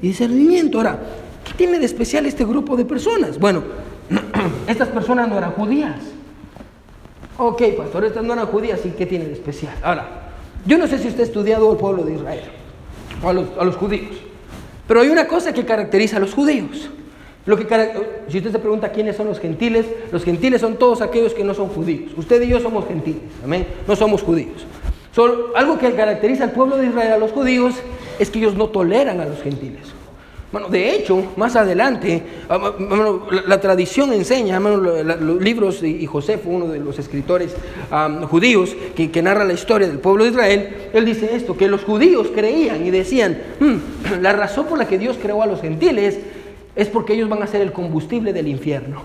[0.01, 0.77] Y discernimiento.
[0.77, 0.99] Ahora,
[1.45, 3.39] ¿qué tiene de especial este grupo de personas?
[3.39, 3.63] Bueno,
[4.67, 5.99] estas personas no eran judías.
[7.37, 9.73] Ok, pastor, estas no eran judías, ¿y qué tiene de especial?
[9.81, 10.31] Ahora,
[10.65, 12.43] yo no sé si usted ha estudiado al pueblo de Israel,
[13.23, 14.15] o a los, judíos,
[14.87, 16.89] pero hay una cosa que caracteriza a los judíos.
[17.45, 17.65] Lo que,
[18.27, 21.53] si usted se pregunta quiénes son los gentiles, los gentiles son todos aquellos que no
[21.53, 22.11] son judíos.
[22.15, 24.65] Usted y yo somos gentiles, amén, no somos judíos.
[25.55, 27.75] algo que caracteriza al pueblo de Israel, a los judíos,
[28.19, 29.87] es que ellos no toleran a los gentiles.
[30.51, 32.73] Bueno, de hecho, más adelante, ah,
[33.47, 37.55] la, tradición enseña, los libros, y José fue uno de los escritores
[38.29, 42.27] judíos que, narra la historia del pueblo de Israel, él dice esto, que los judíos
[42.35, 43.75] creían y decían, hmm,
[44.21, 46.19] la razón por la que Dios creó a los gentiles
[46.75, 49.01] es porque ellos van a ser el combustible del infierno.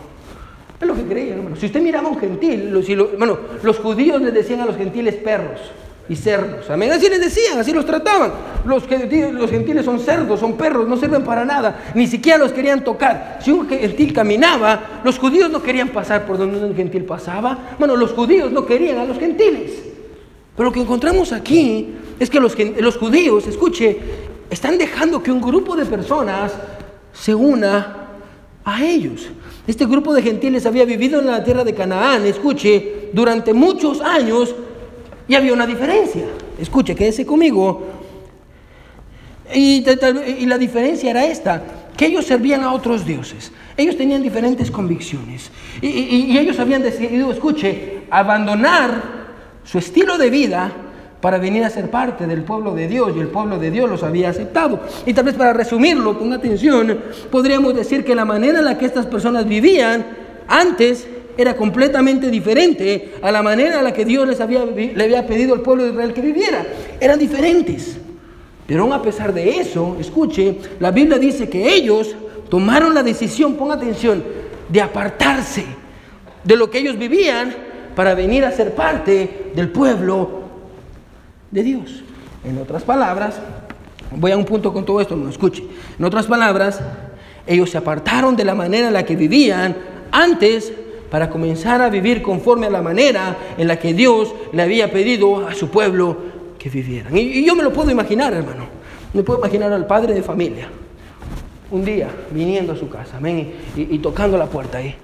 [0.81, 1.57] Es lo que creían, hermano.
[1.57, 2.71] Si usted miraba a un gentil,
[3.19, 5.61] bueno, los judíos les decían a los gentiles perros
[6.09, 6.69] y cerdos.
[6.71, 6.93] Amén.
[6.93, 8.33] Así les decían, así los trataban.
[8.67, 8.85] Los,
[9.33, 11.85] los gentiles son cerdos, son perros, no sirven para nada.
[11.95, 13.39] Ni siquiera los querían tocar.
[13.43, 17.75] Si un gentil caminaba, los judíos no querían pasar por donde un gentil pasaba.
[17.79, 19.83] Bueno, los judíos no querían a los gentiles.
[20.55, 23.99] Pero lo que encontramos aquí es que los judíos, escuche,
[24.51, 26.53] están dejando que un grupo de personas
[27.19, 28.07] se una
[28.65, 29.29] a ellos.
[29.67, 34.55] Este grupo de gentiles había vivido en la tierra de Canaán, escuche, durante muchos años
[35.29, 36.25] y había una diferencia.
[36.61, 37.87] Escuche, quédese conmigo.
[39.55, 39.85] Y,
[40.47, 41.63] la diferencia era esta,
[41.97, 43.53] que ellos servían a otros dioses.
[43.77, 45.51] Ellos tenían diferentes convicciones.
[45.81, 49.27] Y, y ellos habían decidido, escuche, abandonar
[49.65, 50.73] su estilo de vida
[51.21, 54.03] para venir a ser parte del pueblo de Dios y el pueblo de Dios los
[54.03, 54.81] había aceptado.
[55.07, 56.99] Y tal vez para resumirlo, con atención,
[57.31, 60.05] podríamos decir que la manera en la que estas personas vivían
[60.49, 61.07] antes
[61.39, 65.55] era completamente diferente a la manera en la que Dios les había, le había pedido
[65.55, 66.65] al pueblo de Israel que viviera.
[67.01, 67.99] Eran diferentes.
[68.67, 72.17] Pero aún a pesar de eso, escuche, la Biblia dice que ellos
[72.49, 74.25] tomaron la decisión, ponga atención,
[74.69, 75.65] de apartarse
[76.43, 77.55] de lo que ellos vivían
[77.95, 80.46] para venir a ser parte del pueblo
[81.51, 82.03] de Dios.
[82.45, 83.41] En otras palabras,
[84.15, 85.65] voy a un punto con todo esto, no escuche.
[85.99, 86.81] En otras palabras,
[87.47, 89.77] ellos se apartaron de la manera en la que vivían
[90.11, 90.73] antes
[91.11, 95.47] para comenzar a vivir conforme a la manera en la que Dios le había pedido
[95.47, 96.17] a su pueblo
[96.59, 97.17] que vivieran.
[97.17, 98.67] Y, yo me lo puedo imaginar, hermano.
[99.13, 100.69] Me puedo imaginar al padre de familia,
[101.71, 104.95] un día viniendo a su casa, amén, y tocando la puerta ahí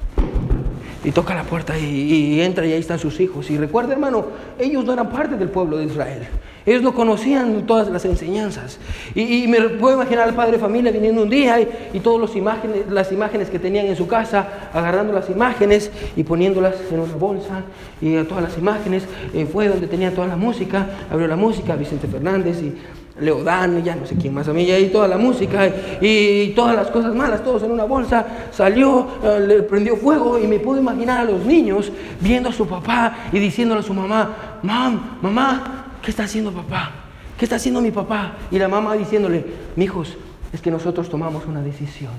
[1.05, 3.51] y toca la puerta y, entra y ahí están sus hijos.
[3.51, 4.27] Y recuerda, hermano,
[4.59, 6.27] ellos no eran parte del pueblo de Israel.
[6.65, 8.79] Ellos no conocían todas las enseñanzas.
[9.15, 11.61] Y, me puedo imaginar al padre de familia viniendo un día
[11.93, 16.23] y, todas las imágenes, las imágenes que tenían en su casa, agarrando las imágenes y
[16.23, 17.63] poniéndolas en una bolsa.
[18.01, 20.87] Y todas las imágenes eh, fue donde tenía toda la música.
[21.11, 22.75] Abrió la música, Vicente Fernández y
[23.21, 25.71] Leodán, ya no sé quién más a mí, y ahí toda la música
[26.01, 30.47] y, todas las cosas malas, todos en una bolsa, salió, eh, le prendió fuego y
[30.47, 34.59] me puedo imaginar a los niños viendo a su papá y diciéndole a su mamá,
[34.63, 36.91] mam, mamá, ¿qué está haciendo papá?
[37.39, 38.35] ¿Qué está haciendo mi papá?
[38.51, 39.45] Y la mamá diciéndole,
[39.77, 40.17] mijos,
[40.53, 42.13] es que nosotros tomamos una decisión.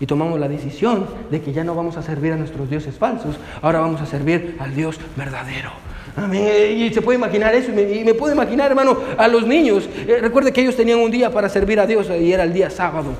[0.00, 3.36] Y tomamos la decisión de que ya no vamos a servir a nuestros dioses falsos,
[3.60, 5.70] ahora vamos a servir al Dios verdadero.
[6.32, 7.70] Y se puede imaginar eso.
[7.72, 9.88] Y me, puedo imaginar, hermano, a los niños.
[10.06, 12.70] Eh, recuerde que ellos tenían un día para servir a Dios y era el día
[12.70, 13.12] sábado.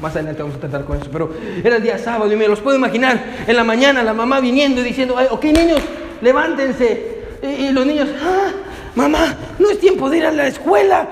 [0.00, 1.08] Más adelante vamos a tratar con eso.
[1.12, 1.30] Pero
[1.62, 4.80] era el día sábado y me los puedo imaginar en la mañana la mamá viniendo
[4.80, 5.80] y diciendo, ok niños,
[6.20, 7.14] levántense.
[7.42, 8.52] Y, los niños, ah,
[8.94, 11.06] mamá, no es tiempo de ir a la escuela.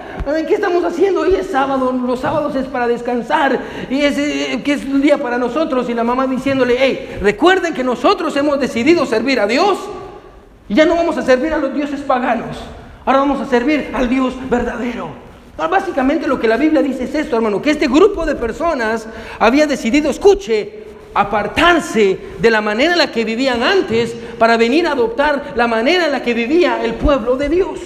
[0.48, 1.22] ¿Qué estamos haciendo?
[1.22, 3.60] Hoy es sábado, los sábados es para descansar
[3.90, 5.90] y es eh, que es un día para nosotros.
[5.90, 9.78] Y la mamá diciéndole, hey, recuerden que nosotros hemos decidido servir a Dios.
[10.72, 12.56] Y ya no vamos a servir a los dioses paganos.
[13.04, 15.10] Ahora vamos a servir al Dios verdadero.
[15.54, 19.06] básicamente lo que la Biblia dice es esto, hermano, que este grupo de personas
[19.38, 24.92] había decidido, escuche, apartarse de la manera en la que vivían antes para venir a
[24.92, 27.78] adoptar la manera en la que vivía el pueblo de Dios.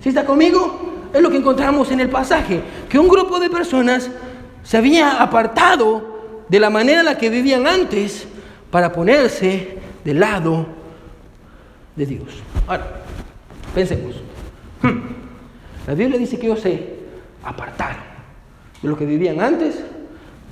[0.00, 1.08] ¿Sí está conmigo?
[1.12, 4.08] Es lo que encontramos en el pasaje, que un grupo de personas
[4.62, 8.28] se había apartado de la manera en la que vivían antes
[8.70, 10.81] para ponerse del lado
[11.96, 12.28] de Dios.
[12.66, 13.02] Ahora,
[13.74, 14.16] pensemos.
[14.82, 15.00] Hmm.
[15.86, 16.96] La Biblia dice que ellos se
[17.42, 18.02] apartaron
[18.80, 19.82] de lo que vivían antes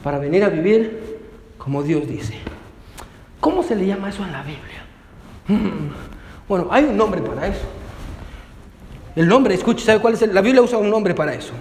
[0.02, 1.18] para venir a vivir
[1.58, 2.34] como Dios dice.
[3.40, 4.84] ¿Cómo se le llama eso en la Biblia?
[5.48, 5.90] Hmm.
[6.48, 7.66] Bueno, hay un nombre para eso.
[9.16, 10.22] El nombre, escuche, ¿sabe cuál es?
[10.32, 11.52] La Biblia usa un nombre para eso.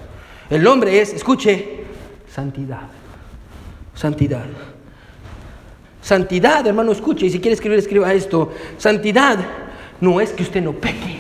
[0.49, 1.83] El nombre es, escuche,
[2.27, 2.87] santidad.
[3.93, 4.45] Santidad.
[6.01, 8.51] Santidad, hermano, escuche, y si quiere escribir, escriba esto.
[8.77, 9.39] Santidad
[10.01, 11.19] no es que usted no peque.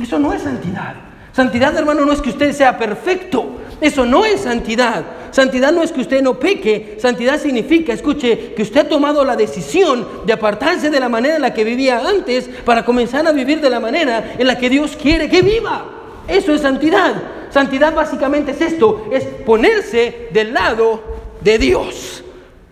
[0.00, 0.94] Eso no es santidad.
[1.32, 3.46] Santidad, hermano, no es que usted sea perfecto.
[3.80, 5.04] Eso no es santidad.
[5.30, 6.98] Santidad no es que usted no peque.
[7.00, 11.42] Santidad significa, escuche, que usted ha tomado la decisión de apartarse de la manera en
[11.42, 14.96] la que vivía antes para comenzar a vivir de la manera en la que Dios
[15.00, 15.86] quiere que viva.
[16.28, 17.14] Eso es santidad.
[17.50, 21.02] Santidad básicamente es esto, es ponerse del lado
[21.40, 22.22] de Dios.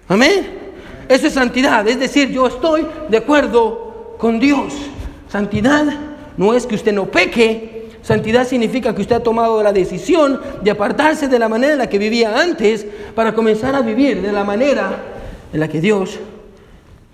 [0.06, 0.58] Amén.
[1.08, 1.86] Eso es santidad.
[1.88, 4.74] Es decir, yo estoy de acuerdo con Dios.
[5.30, 5.86] Santidad
[6.36, 10.72] no es que usted no peque, santidad significa que usted ha tomado la decisión de
[10.72, 14.42] apartarse de la manera en la que vivía antes para comenzar a vivir de la
[14.42, 14.90] manera
[15.52, 16.18] en la que Dios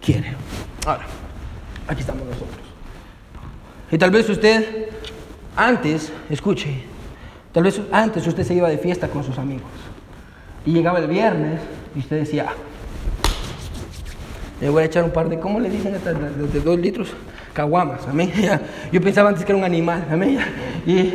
[0.00, 0.32] quiere.
[0.86, 1.04] Ahora,
[1.86, 2.56] aquí estamos nosotros.
[3.92, 4.88] Y tal vez usted
[5.54, 6.84] antes, escuche,
[7.52, 9.70] tal vez antes usted se iba de fiesta con sus amigos
[10.64, 11.60] y llegaba el viernes
[11.94, 12.46] y usted decía,
[14.58, 15.92] le voy a echar un par de, ¿cómo le dicen?
[15.92, 17.08] De dos litros
[17.56, 18.30] caguamas, amén.
[18.92, 20.38] Yo pensaba antes que era un animal, amén.
[20.86, 21.14] Y,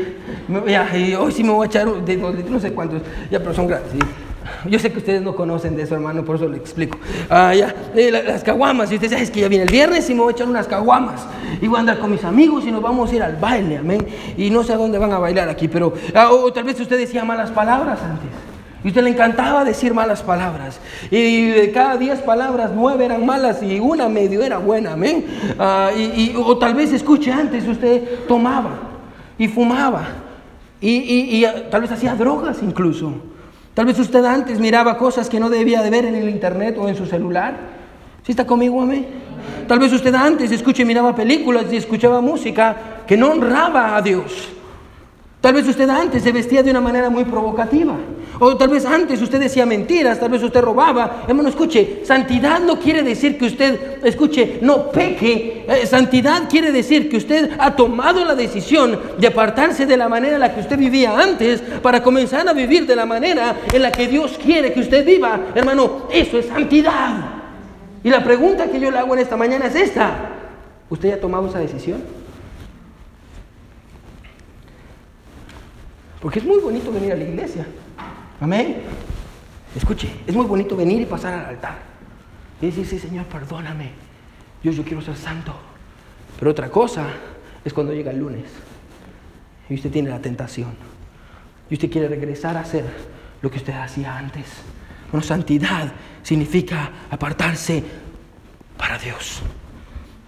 [1.15, 3.91] hoy sí me voy a echar de no sé cuántos, ya, pero son grandes.
[4.65, 6.97] Yo sé que ustedes no conocen de eso, hermano, por eso le explico.
[7.29, 7.73] Ah, ya,
[8.25, 10.35] las caguamas, y usted sabe, es que ya viene el viernes y me voy a
[10.35, 11.21] echar unas caguamas.
[11.61, 14.05] Y voy a andar con mis amigos y nos vamos a ir al baile, amén.
[14.35, 16.97] Y no sé a dónde van a bailar aquí, pero ah, o tal vez usted
[16.97, 18.50] decía malas palabras antes.
[18.83, 20.79] Y usted le encantaba decir malas palabras.
[21.11, 25.25] Y de cada diez palabras, nueve eran malas y una medio era buena, amén.
[25.59, 28.79] Ah, y, o tal vez escuche antes, usted tomaba
[29.37, 30.07] y fumaba.
[30.79, 33.13] Y, ah, tal vez hacía drogas incluso.
[33.75, 36.87] Tal vez usted antes miraba cosas que no debía de ver en el internet o
[36.89, 37.55] en su celular.
[38.23, 39.05] ¿Sí está conmigo, amén?
[39.67, 42.75] Tal vez usted antes, escuche, miraba películas y escuchaba música
[43.07, 44.49] que no honraba a Dios.
[45.39, 47.95] Tal vez usted antes se vestía de una manera muy provocativa.
[48.43, 51.25] O tal vez antes usted decía mentiras, tal vez usted robaba.
[51.27, 55.63] Hermano, escuche, santidad no quiere decir que usted, escuche, no peque.
[55.67, 60.33] Eh, santidad quiere decir que usted ha tomado la decisión de apartarse de la manera
[60.33, 63.91] en la que usted vivía antes para comenzar a vivir de la manera en la
[63.91, 65.39] que Dios quiere que usted viva.
[65.53, 67.41] Hermano, eso es santidad.
[68.03, 70.15] Y la pregunta que yo le hago en esta mañana es esta.
[70.89, 72.01] ¿Usted ya ha tomado esa decisión?
[76.19, 77.67] Porque es muy bonito venir a la iglesia.
[78.41, 78.81] Amén.
[79.75, 81.77] Escuche, es muy bonito venir y pasar al altar.
[82.59, 83.91] Y decir, sí, Señor, perdóname.
[84.63, 85.53] Dios, yo quiero ser santo.
[86.39, 87.07] Pero otra cosa
[87.63, 88.45] es cuando llega el lunes
[89.69, 90.73] y usted tiene la tentación.
[91.69, 92.83] Y usted quiere regresar a hacer
[93.43, 94.45] lo que usted hacía antes.
[95.11, 95.91] Bueno, santidad
[96.23, 97.83] significa apartarse
[98.75, 99.43] para Dios.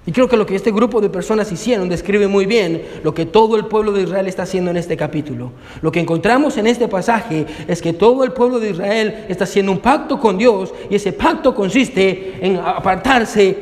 [0.05, 3.25] Y creo que lo que este grupo de personas hicieron describe muy bien lo que
[3.25, 5.51] todo el pueblo de Israel está haciendo en este capítulo.
[5.81, 9.71] Lo que encontramos en este pasaje es que todo el pueblo de Israel está haciendo
[9.71, 13.57] un pacto con Dios y ese pacto consiste en apartarse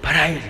[0.00, 0.40] para Él.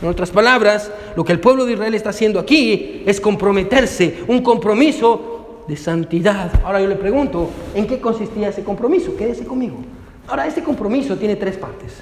[0.00, 4.42] En otras palabras, lo que el pueblo de Israel está haciendo aquí es comprometerse, un
[4.42, 6.52] compromiso de santidad.
[6.64, 9.16] Ahora yo le pregunto, ¿en qué consistía ese compromiso?
[9.16, 9.78] Quédese conmigo.
[10.26, 11.92] Ahora, este compromiso tiene tres partes.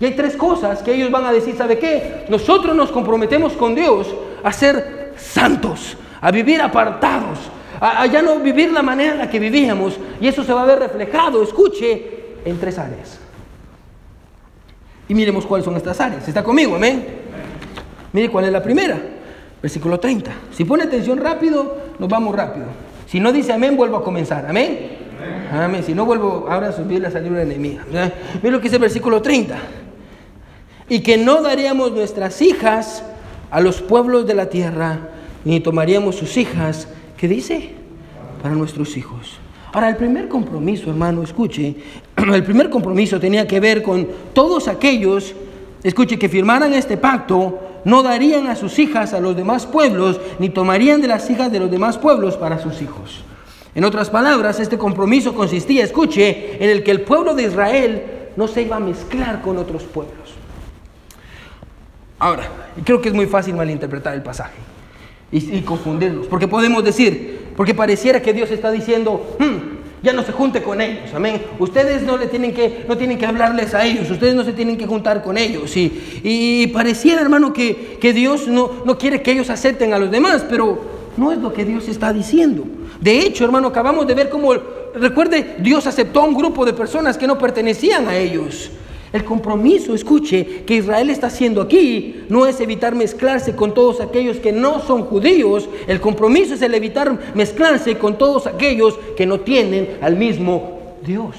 [0.00, 2.24] Y hay tres cosas que ellos van a decir, ¿sabe qué?
[2.28, 4.08] Nosotros nos comprometemos con Dios
[4.42, 7.38] a ser santos, a vivir apartados,
[7.80, 9.98] a, ya no vivir la manera en la que vivíamos.
[10.20, 13.20] Y eso se va a ver reflejado, escuche, en tres áreas.
[15.08, 16.26] Y miremos cuáles son estas áreas.
[16.26, 16.74] ¿Está conmigo?
[16.74, 17.04] Amén.
[18.12, 18.98] Mire cuál es la primera.
[19.62, 20.30] Versículo 30.
[20.52, 22.66] Si pone atención rápido, nos vamos rápido.
[23.06, 24.46] Si no dice amén, vuelvo a comenzar.
[24.46, 24.98] Amén.
[25.52, 25.82] Amén.
[25.84, 27.84] Si no vuelvo ahora a subir la salida enemiga.
[28.42, 29.56] Mire lo que dice el versículo 30
[30.88, 33.02] y que no daríamos nuestras hijas
[33.50, 35.10] a los pueblos de la tierra,
[35.44, 37.70] ni tomaríamos sus hijas, ¿qué dice?
[38.42, 39.38] Para nuestros hijos.
[39.72, 41.74] Ahora, el primer compromiso, hermano, escuche,
[42.16, 45.34] el primer compromiso tenía que ver con todos aquellos,
[45.82, 50.48] escuche, que firmaran este pacto, no darían a sus hijas a los demás pueblos, ni
[50.48, 53.24] tomarían de las hijas de los demás pueblos para sus hijos.
[53.74, 58.02] En otras palabras, este compromiso consistía, escuche, en el que el pueblo de Israel
[58.36, 60.23] no se iba a mezclar con otros pueblos.
[62.24, 62.48] Ahora,
[62.84, 64.54] creo que es muy fácil malinterpretar el pasaje
[65.30, 70.32] y, confundirnos, porque podemos decir, porque pareciera que Dios está diciendo, hmm, ya no se
[70.32, 71.42] junte con ellos, amén.
[71.58, 74.78] Ustedes no le tienen que, no tienen que hablarles a ellos, ustedes no se tienen
[74.78, 75.76] que juntar con ellos.
[75.76, 80.10] Y, y pareciera, hermano, que, que Dios no, no quiere que ellos acepten a los
[80.10, 80.82] demás, pero
[81.18, 82.64] no es lo que Dios está diciendo.
[83.02, 84.54] De hecho, hermano, acabamos de ver cómo,
[84.94, 88.70] recuerde, Dios aceptó a un grupo de personas que no pertenecían a ellos.
[89.14, 94.38] El compromiso, escuche, que Israel está haciendo aquí no es evitar mezclarse con todos aquellos
[94.38, 95.68] que no son judíos.
[95.86, 101.36] El compromiso es el evitar mezclarse con todos aquellos que no tienen al mismo Dios.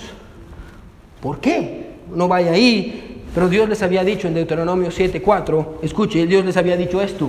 [1.22, 1.88] ¿Por qué?
[2.16, 3.24] No vaya ahí.
[3.34, 7.28] Pero Dios les había dicho en Deuteronomio 7:4, escuche, Dios les había dicho esto,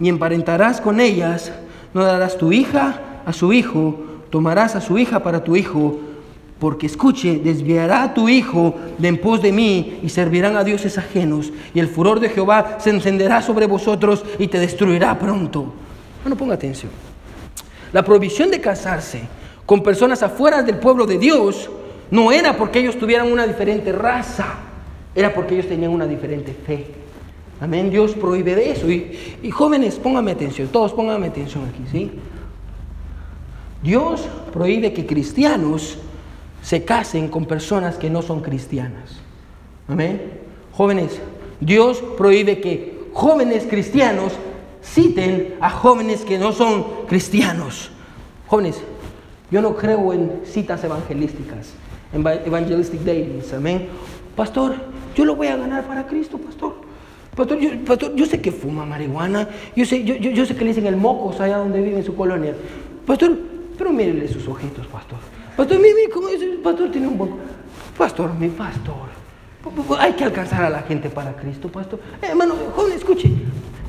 [0.00, 1.52] y emparentarás con ellas,
[1.92, 3.96] no darás tu hija a su hijo,
[4.30, 6.00] tomarás a su hija para tu hijo,
[6.62, 10.96] porque escuche, desviará a tu hijo de en pos de mí y servirán a dioses
[10.96, 15.72] ajenos, y el furor de Jehová se encenderá sobre vosotros y te destruirá pronto.
[16.22, 16.92] Bueno, ponga atención.
[17.92, 19.22] La provisión de casarse
[19.66, 21.68] con personas afuera del pueblo de Dios
[22.12, 24.46] no era porque ellos tuvieran una diferente raza,
[25.16, 26.86] era porque ellos tenían una diferente fe.
[27.60, 28.88] Amén, Dios prohíbe de eso.
[28.88, 32.12] Y, y jóvenes, pónganme atención, todos pónganme atención aquí, ¿sí?
[33.82, 35.98] Dios prohíbe que cristianos
[36.62, 39.20] se casen con personas que no son cristianas.
[39.88, 40.40] Amén.
[40.72, 41.20] Jóvenes,
[41.60, 44.32] Dios prohíbe que jóvenes cristianos
[44.82, 47.90] citen a jóvenes que no son cristianos.
[48.46, 48.80] Jóvenes,
[49.50, 51.72] yo no creo en citas evangelísticas,
[52.12, 53.52] en evangelistic days.
[53.52, 53.88] Amén.
[54.36, 54.74] Pastor,
[55.14, 56.74] yo lo voy a ganar para Cristo, pastor.
[57.36, 60.68] Pastor yo, pastor, yo sé que fuma marihuana, yo sé, yo, yo, sé que le
[60.68, 62.54] dicen el mocos allá donde vive en su colonia.
[63.06, 63.38] Pastor,
[63.76, 65.18] pero mírenle sus ojitos, pastor.
[65.56, 66.46] Pastor, mire, ¿cómo dice?
[66.62, 67.34] Pastor tiene un buen...
[67.96, 69.12] Pastor, mi pastor.
[69.98, 72.00] Hay que alcanzar a la gente para Cristo, pastor.
[72.20, 73.30] Eh, hermano, joven, escuche.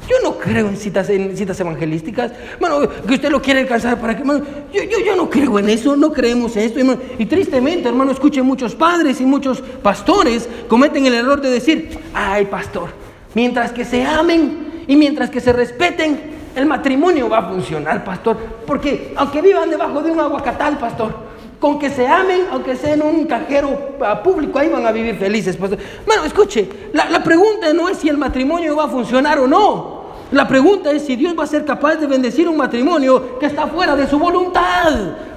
[0.08, 2.34] Yo no creo en citas, en citas evangelísticas.
[2.56, 4.22] Hermano, que usted lo quiere alcanzar para que...
[4.22, 4.44] Hermano,
[4.74, 6.80] yo, yo, yo no creo en eso, no creemos en esto.
[6.80, 7.00] Hermano.
[7.18, 12.46] Y tristemente, hermano, escuche, muchos padres y muchos pastores cometen el error de decir, ay,
[12.46, 12.90] pastor,
[13.34, 18.38] mientras que se amen y mientras que se respeten, el matrimonio va a funcionar, pastor.
[18.68, 21.33] Porque aunque vivan debajo de un aguacatal, pastor,
[21.64, 25.16] con que se amen, aunque sea en un cajero ah, público, ahí van a vivir
[25.16, 25.58] felices.
[25.58, 30.04] Bueno, escuche, la, pregunta no es si el matrimonio va a funcionar o no.
[30.34, 33.68] La pregunta es si Dios va a ser capaz de bendecir un matrimonio que está
[33.68, 34.92] fuera de su voluntad.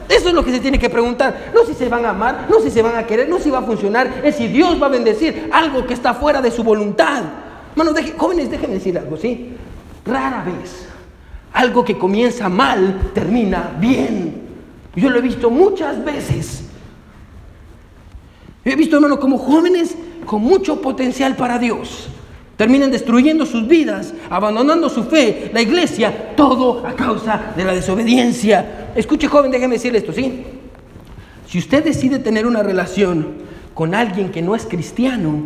[0.08, 1.52] Eso es lo que se tiene que preguntar.
[1.54, 3.60] No si se van a amar, no si se van a querer, no si va
[3.60, 7.22] a funcionar, es si Dios va a bendecir algo que está fuera de su voluntad.
[7.76, 9.52] Bueno, jóvenes, déjenme decir algo, ¿sí?
[10.04, 10.88] Rara vez
[11.52, 14.45] algo que comienza mal termina bien.
[14.96, 16.64] Yo lo he visto muchas veces.
[18.64, 22.08] He visto, hermano, como jóvenes con mucho potencial para Dios
[22.56, 28.92] terminan destruyendo sus vidas, abandonando su fe, la iglesia, todo a causa de la desobediencia.
[28.94, 30.44] Escuche, joven, déjeme decirle esto, ¿sí?
[31.46, 33.34] Si usted decide tener una relación
[33.74, 35.44] con alguien que no es cristiano,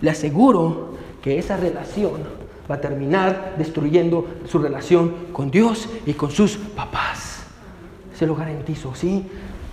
[0.00, 2.22] le aseguro que esa relación
[2.70, 7.37] va a terminar destruyendo su relación con Dios y con sus papás.
[8.18, 9.24] Se lo garantizo, ¿sí?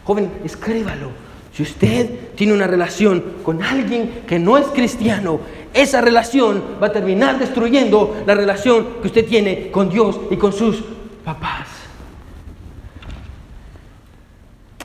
[0.03, 1.09] Joven, escríbalo.
[1.51, 5.39] Si usted tiene una relación con alguien que no es cristiano,
[5.73, 10.53] esa relación va a terminar destruyendo la relación que usted tiene con Dios y con
[10.53, 10.83] sus
[11.23, 11.67] papás.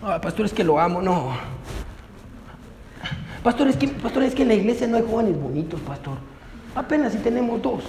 [0.03, 1.33] Ah, pastor, es que lo amo, no.
[3.43, 6.15] Pastor es, que, pastor, es que en la iglesia no hay jóvenes bonitos, pastor.
[6.75, 7.85] Apenas si tenemos dos.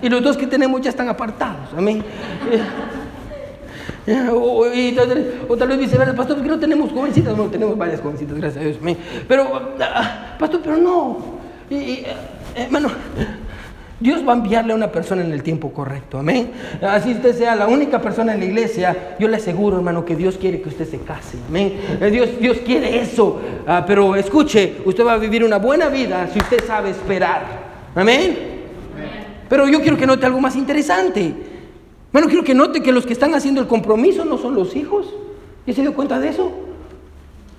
[0.00, 1.70] Y los dos que tenemos ya están apartados.
[1.76, 2.04] Amén.
[4.34, 8.66] O, tal vez viceversa, pastor, porque no tenemos jovencitas, no tenemos varias jovencitas, gracias a
[8.66, 8.96] Dios.
[9.28, 11.18] Pero, ah, pastor, pero no.
[11.70, 12.04] Y,
[12.56, 12.90] hermano,
[14.00, 16.50] Dios va a enviarle a una persona en el tiempo correcto, amén.
[16.82, 20.36] Así usted sea la única persona en la iglesia, yo le aseguro, hermano, que Dios
[20.36, 21.74] quiere que usted se case, amén.
[22.00, 26.28] Eh, Dios, Dios quiere eso, ah, pero escuche, usted va a vivir una buena vida
[26.32, 27.44] si usted sabe esperar,
[27.94, 28.36] amén.
[29.48, 31.51] Pero yo quiero que note algo más interesante.
[32.12, 35.06] Bueno, quiero que note que los que están haciendo el compromiso no son los hijos.
[35.66, 36.52] ¿Ya se dio cuenta de eso?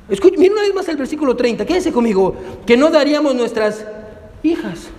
[0.10, 2.36] Escuche, miren una vez más el versículo 30, quédense conmigo,
[2.66, 3.86] que no daríamos nuestras
[4.44, 4.90] hijas.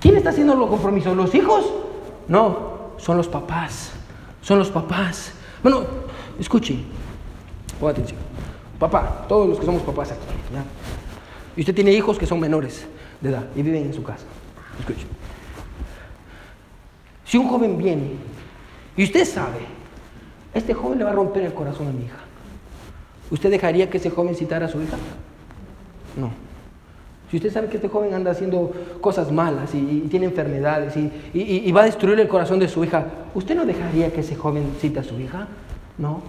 [0.00, 1.16] ¿Quién está haciendo los compromisos?
[1.16, 1.64] ¿Los hijos?
[2.26, 3.92] No, son los papás.
[4.42, 5.32] Son los papás.
[5.62, 5.84] Bueno,
[6.38, 6.78] escuche,
[7.78, 8.18] ponga atención.
[8.78, 10.24] Papá, todos los que somos papás aquí,
[11.56, 12.84] Y usted tiene hijos que son menores
[13.20, 14.24] de edad y viven en su casa.
[14.80, 15.06] Escuche.
[17.24, 18.12] Si un joven viene
[18.96, 19.60] y usted sabe,
[20.52, 22.18] este joven le va a romper el corazón a mi hija,
[23.30, 24.96] ¿usted dejaría que ese joven citara a su hija?
[26.16, 26.30] No.
[27.30, 31.82] Si usted sabe que este joven anda haciendo cosas malas y, tiene enfermedades y, va
[31.82, 35.02] a destruir el corazón de su hija, ¿usted no dejaría que ese joven cita a
[35.02, 35.48] su hija?
[35.98, 36.22] No.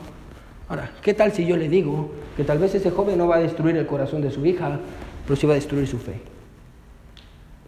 [0.67, 3.39] Ahora, ¿qué tal si yo le digo que tal vez ese joven no va a
[3.39, 4.79] destruir el corazón de su hija,
[5.25, 6.19] pero sí va a destruir su fe?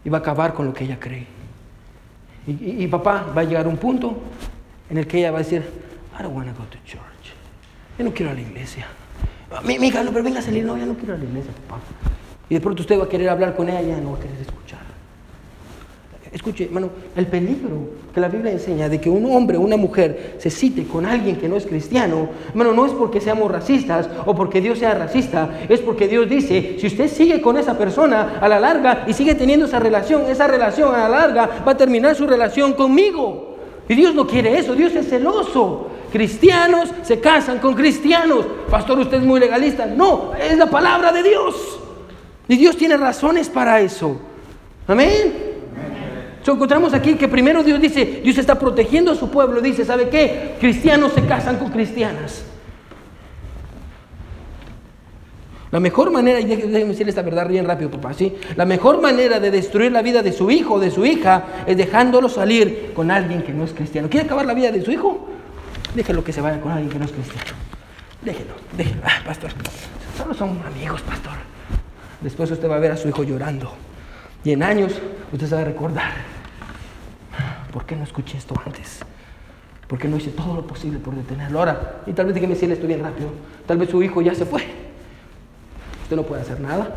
[0.03, 1.27] Y va a acabar con lo que ella cree.
[2.47, 4.17] Y, papá va a llegar a un punto
[4.89, 5.63] en el que ella va a decir,
[6.17, 7.33] I don't want to go to church.
[7.97, 8.87] Yo no quiero ir a la iglesia.
[9.63, 10.65] Mi, hija, no, pero venga a salir.
[10.65, 11.81] No, ya no quiero ir a la iglesia, papá.
[12.49, 14.21] Y de pronto usted va a querer hablar con ella y ya no va a
[14.21, 14.87] querer escuchar.
[16.31, 20.35] Escuche, hermano, el peligro que la Biblia enseña de que un hombre o una mujer
[20.39, 24.35] se cite con alguien que no es cristiano, hermano, no es porque seamos racistas o
[24.35, 28.47] porque Dios sea racista, es porque Dios dice, si usted sigue con esa persona a
[28.47, 32.15] la larga y sigue teniendo esa relación, esa relación a la larga va a terminar
[32.15, 33.46] su relación conmigo.
[33.89, 35.89] Y Dios no quiere eso, Dios es celoso.
[36.11, 38.45] Cristianos se casan con cristianos.
[38.69, 39.85] Pastor, usted es muy legalista.
[39.85, 41.79] No, es la palabra de Dios.
[42.47, 44.17] Y Dios tiene razones para eso.
[44.87, 45.57] Amén.
[46.45, 49.59] encontramos aquí que primero Dios dice, Dios está protegiendo a su pueblo.
[49.59, 50.55] Dice, ¿sabe qué?
[50.59, 52.43] Cristianos se casan con cristianas.
[55.71, 58.35] La mejor manera, y déjenme decir esta verdad bien rápido, papá, ¿sí?
[58.55, 61.75] La mejor manera de destruir la vida de su hijo o de su hija es
[61.75, 64.09] dejándolo salir con alguien que no es cristiano.
[64.09, 65.27] ¿Quiere acabar la vida de su hijo?
[65.93, 67.51] Déjelo que se vaya con alguien que no es cristiano.
[68.21, 69.01] Déjelo, déjelo.
[69.03, 69.51] Ah, pastor,
[70.17, 71.33] solo son amigos, pastor.
[72.21, 73.73] Después usted va a ver a su hijo llorando.
[74.45, 74.93] Y en años
[75.33, 76.11] usted se va a recordar,
[77.73, 78.99] ¿por qué no escuché esto antes?
[79.87, 81.59] ¿Por qué no hice todo lo posible por detenerlo?
[81.59, 83.31] Ahora, y tal vez déjeme decirle esto bien rápido,
[83.65, 84.86] tal vez su hijo ya se fue.
[86.07, 86.87] Usted no puede hacer nada.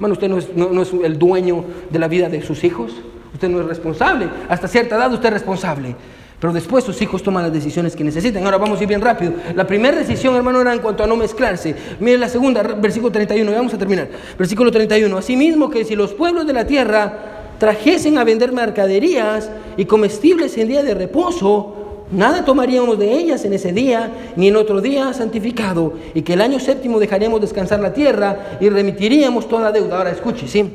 [0.00, 2.90] Bueno, usted no es, el dueño de la vida de sus hijos.
[3.32, 4.28] Usted no es responsable.
[4.48, 5.94] Hasta cierta edad usted es responsable.
[6.40, 8.44] Pero después sus hijos toman las decisiones que necesitan.
[8.44, 9.34] Ahora vamos a ir bien rápido.
[9.54, 11.76] La primera decisión, hermano, era en cuanto a no mezclarse.
[12.00, 14.08] Mire la segunda, versículo 31, vamos a terminar.
[14.36, 15.16] Versículo 31.
[15.16, 20.66] Asimismo que si los pueblos de la tierra trajesen a vender mercaderías y comestibles en
[20.66, 21.79] día de reposo,
[22.12, 26.40] nada tomaríamos de ellas en ese día, ni en otro día santificado, y que el
[26.40, 29.98] año séptimo dejaríamos descansar la tierra y remitiríamos toda deuda.
[29.98, 30.70] Ahora escuche, ¿sí?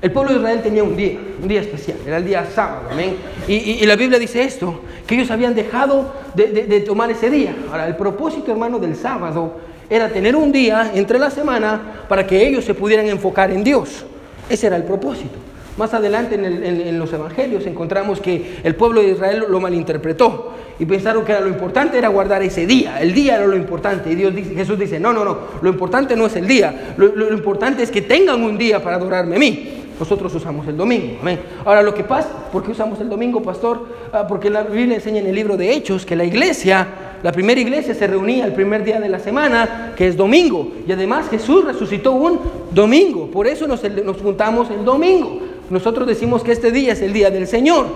[0.00, 3.16] El pueblo de Israel tenía un día, un día especial, era el día sábado, amén.
[3.48, 7.56] Y, la Biblia dice esto, que ellos habían dejado de, tomar ese día.
[7.70, 9.54] Ahora, el propósito, hermano, del sábado
[9.90, 14.04] era tener un día entre la semana para que ellos se pudieran enfocar en Dios.
[14.48, 15.47] Ese era el propósito.
[15.78, 21.24] Más adelante en, los evangelios encontramos que el pueblo de Israel lo malinterpretó y pensaron
[21.24, 24.10] que lo importante era guardar ese día, el día era lo importante.
[24.10, 27.14] Y Dios dice, Jesús dice, no, no, no, lo importante no es el día, lo,
[27.14, 29.78] lo importante es que tengan un día para adorarme a mí.
[29.98, 31.18] Nosotros usamos el domingo.
[31.20, 31.40] Amén.
[31.64, 33.86] Ahora, lo que pasa, ¿por qué usamos el domingo, pastor?
[34.12, 36.86] Ah, porque la Biblia enseña en el libro de Hechos que la iglesia,
[37.22, 40.72] la primera iglesia se reunía el primer día de la semana, que es domingo.
[40.86, 42.38] Y además Jesús resucitó un
[42.70, 43.28] domingo.
[43.28, 45.40] Por eso nos, nos juntamos el domingo.
[45.70, 47.86] Nosotros decimos que este día es el día del Señor.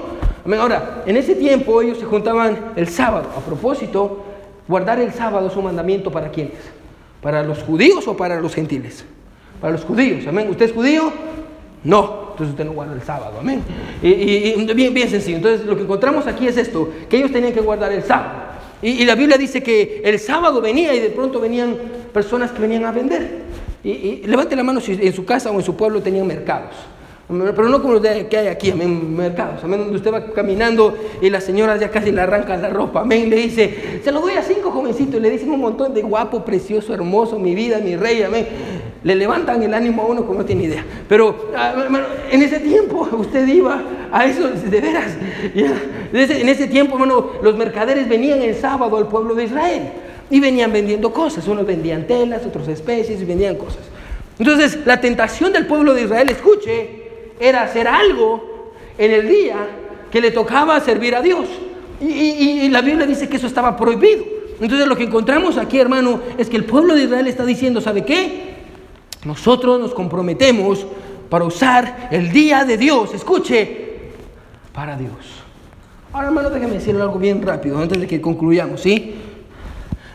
[0.59, 3.29] Ahora, en ese tiempo ellos se juntaban el sábado.
[3.37, 4.25] A propósito,
[4.69, 6.59] guardar el sábado es un mandamiento para quiénes?
[7.21, 9.05] ¿Para los judíos o para los gentiles?
[9.61, 10.27] Para los judíos.
[10.27, 10.49] Amén.
[10.51, 11.13] ¿Usted es judío?
[11.85, 13.63] No, entonces usted no guarda el sábado, amén.
[14.03, 15.37] Y, bien sencillo.
[15.37, 18.53] Entonces lo que encontramos aquí es esto, que ellos tenían que guardar el sábado.
[18.83, 21.77] Y, la Biblia dice que el sábado venía y de pronto venían
[22.13, 23.43] personas que venían a vender.
[23.85, 26.75] Y, levante la mano si en su casa o en su pueblo tenían mercados.
[27.33, 31.31] Pero no como los que hay aquí, amén, mercados, amén, donde usted va caminando y
[31.31, 34.43] la señora ya casi le arranca la ropa, amén, le dice, se lo doy a
[34.43, 38.23] cinco jovencitos, y le dicen un montón de guapo, precioso, hermoso, mi vida, mi rey,
[38.23, 38.47] amén.
[39.03, 40.85] Le levantan el ánimo a uno como no tiene idea.
[41.09, 41.75] Pero ah,
[42.31, 45.13] en ese tiempo usted iba a eso, de veras.
[46.13, 49.85] En ese tiempo, hermano, los mercaderes venían el sábado al pueblo de Israel
[50.29, 51.49] y venían vendiendo cosas.
[51.49, 53.81] Unos vendían telas, otros especies y vendían cosas.
[54.39, 57.02] Entonces, la tentación del pueblo de Israel, escuche,
[57.43, 59.57] era hacer algo en el día
[60.13, 61.49] que le tocaba servir a Dios.
[62.01, 64.25] Y, la Biblia dice que eso estaba prohibido.
[64.61, 68.05] Entonces, lo que encontramos aquí, hermano, es que el pueblo de Israel está diciendo, ¿sabe
[68.05, 68.55] qué?
[69.25, 70.87] Nosotros nos comprometemos
[71.29, 74.13] para usar el día de Dios, escuche,
[74.73, 75.43] para Dios.
[76.13, 79.15] Ahora, hermano, déjeme decirle algo bien rápido antes de que concluyamos, ¿sí?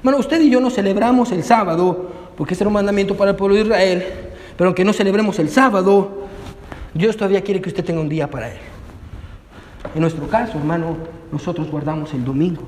[0.03, 3.55] Bueno, usted y yo no celebramos el sábado porque es un mandamiento para el pueblo
[3.55, 4.05] de Israel,
[4.55, 6.26] pero aunque no celebremos el sábado,
[6.97, 8.57] Dios todavía quiere que usted tenga un día para Él.
[9.93, 10.97] En nuestro caso, hermano,
[11.31, 12.63] nosotros guardamos el domingo.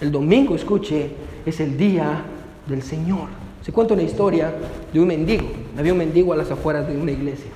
[0.00, 1.10] El domingo, escuche,
[1.44, 2.22] es el día
[2.66, 3.28] del Señor.
[3.62, 4.54] Se cuenta una historia
[4.92, 5.46] de un mendigo.
[5.78, 7.50] Había un mendigo a las afueras de una iglesia.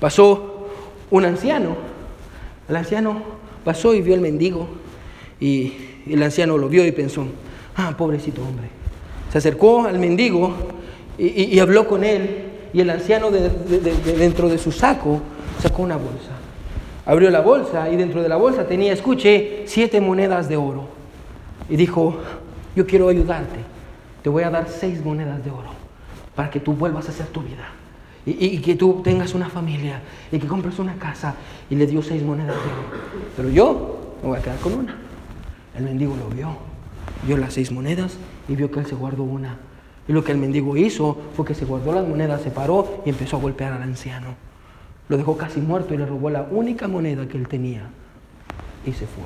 [0.00, 0.68] Pasó
[1.10, 1.76] un anciano.
[2.68, 3.22] El anciano
[3.64, 4.68] pasó y vio al mendigo.
[5.40, 5.72] Y
[6.06, 7.26] el anciano lo vio y pensó,
[7.76, 8.68] ah, pobrecito hombre.
[9.30, 10.54] Se acercó al mendigo
[11.18, 12.47] y, habló con él.
[12.72, 15.20] Y el anciano dentro de su saco
[15.60, 16.32] sacó una bolsa.
[17.06, 20.88] Abrió la bolsa y dentro de la bolsa tenía, escuche, siete monedas de oro.
[21.68, 22.16] Y dijo,
[22.76, 23.78] yo quiero ayudarte
[24.22, 25.70] te voy a dar seis monedas de oro
[26.34, 27.66] para que tú vuelvas a hacer tu vida.
[28.26, 31.34] Y, que tú tengas una familia y que compres una casa.
[31.70, 33.02] Y le dio seis monedas de oro.
[33.34, 34.96] Pero yo me voy a quedar con una.
[35.74, 36.58] El mendigo lo vio.
[37.26, 39.56] Vio las seis monedas y vio que él se guardó una.
[40.08, 43.10] Y lo que el mendigo hizo fue que se guardó las monedas, se paró y
[43.10, 44.28] empezó a golpear al anciano.
[45.08, 47.82] Lo dejó casi muerto y le robó la única moneda que él tenía.
[48.86, 49.24] Y se fue.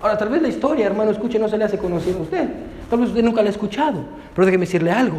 [0.00, 2.48] Ahora, tal vez la historia, hermano, escuche, no se le hace conocido a usted.
[2.90, 4.04] Tal vez usted nunca la ha escuchado.
[4.34, 5.18] Pero déjeme decirle algo.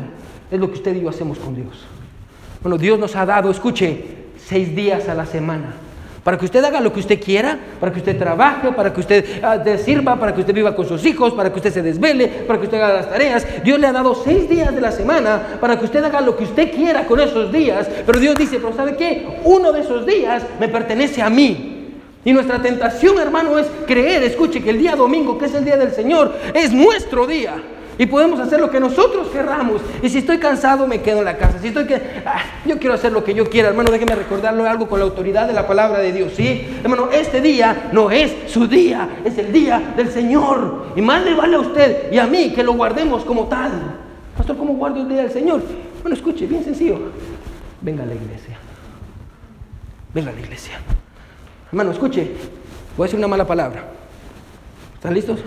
[0.52, 1.86] Es lo que usted y yo hacemos con Dios.
[2.62, 4.06] Bueno, Dios nos ha dado, escuche,
[4.38, 5.74] seis días a la semana.
[6.26, 9.44] Para que usted haga lo que usted quiera, para que usted trabaje, para que usted
[9.44, 12.58] ah, sirva, para que usted viva con sus hijos, para que usted se desvele, para
[12.58, 13.46] que usted haga las tareas.
[13.64, 16.46] Dios le ha dado seis días de la semana para que usted haga lo que
[16.46, 17.88] usted quiera con esos días.
[18.08, 19.40] Pero Dios dice, pero ¿sabe qué?
[19.44, 21.92] Uno de esos días me pertenece a mí.
[22.26, 25.78] Y nuestra tentación, hermano, es creer, escuche, que el día domingo, que es el día
[25.78, 27.54] del Señor, es nuestro día.
[27.98, 29.82] Y podemos hacer lo que nosotros querramos.
[30.02, 31.60] Y si estoy cansado, me quedo en la casa.
[31.60, 34.88] Si estoy que ah, yo quiero hacer lo que yo quiera, hermano, déjeme recordarlo algo
[34.88, 36.34] con la autoridad de la palabra de Dios.
[36.36, 40.88] Sí, hermano, este día no es su día, es el día del Señor.
[40.96, 43.72] Y más le vale a usted y a mí que lo guardemos como tal.
[44.38, 45.62] Pastor, ¿cómo guardo el día del Señor?
[46.02, 47.00] Bueno, escuche, bien sencillo.
[47.82, 48.58] Venga a la iglesia.
[50.14, 50.74] Venga a la iglesia.
[51.72, 52.32] Hermano, escuche,
[52.98, 53.86] voy a decir una mala palabra.
[54.96, 55.40] ¿Están listos?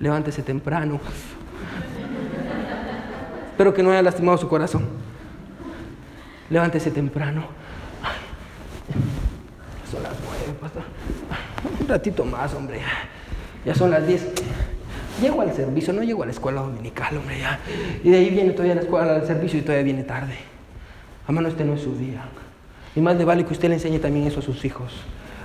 [0.00, 1.00] Levántese temprano.
[3.50, 4.86] Espero que no haya lastimado su corazón.
[6.48, 7.44] Levántese temprano.
[9.90, 10.82] son las nueve, pastor.
[11.80, 12.80] Un ratito más, hombre.
[13.64, 14.26] Ya son las diez.
[15.20, 17.58] Llego al servicio, no llego a la escuela dominical, hombre, ya.
[18.02, 20.36] Y de ahí viene todavía la escuela al servicio y todavía viene tarde.
[21.28, 22.24] Hermano, este no es su día.
[22.96, 24.92] Y más le vale que usted le enseñe también eso a sus hijos.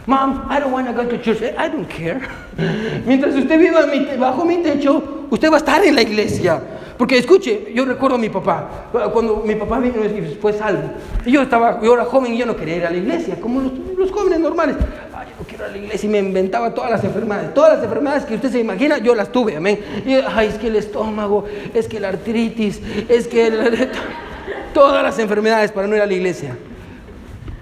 [0.07, 1.41] Mom, I don't want to go to church.
[1.41, 2.21] I don't care.
[3.05, 3.81] Mientras usted viva
[4.19, 6.61] bajo mi techo, usted va a estar en la iglesia.
[6.97, 10.91] Porque escuche, yo recuerdo a mi papá, cuando mi papá vino y fue salvo.
[11.25, 13.61] Yo estaba, yo era joven y yo no quería ir a la iglesia, como
[13.97, 14.77] los, jóvenes normales.
[15.13, 17.53] Ay, yo no quiero ir a la iglesia y me inventaba todas las enfermedades.
[17.53, 19.79] Todas las enfermedades que usted se imagina, yo las tuve, amén.
[20.05, 23.89] Y, ay, es que el estómago, es que la artritis, es que el...
[24.73, 26.55] todas las enfermedades para no ir a la iglesia.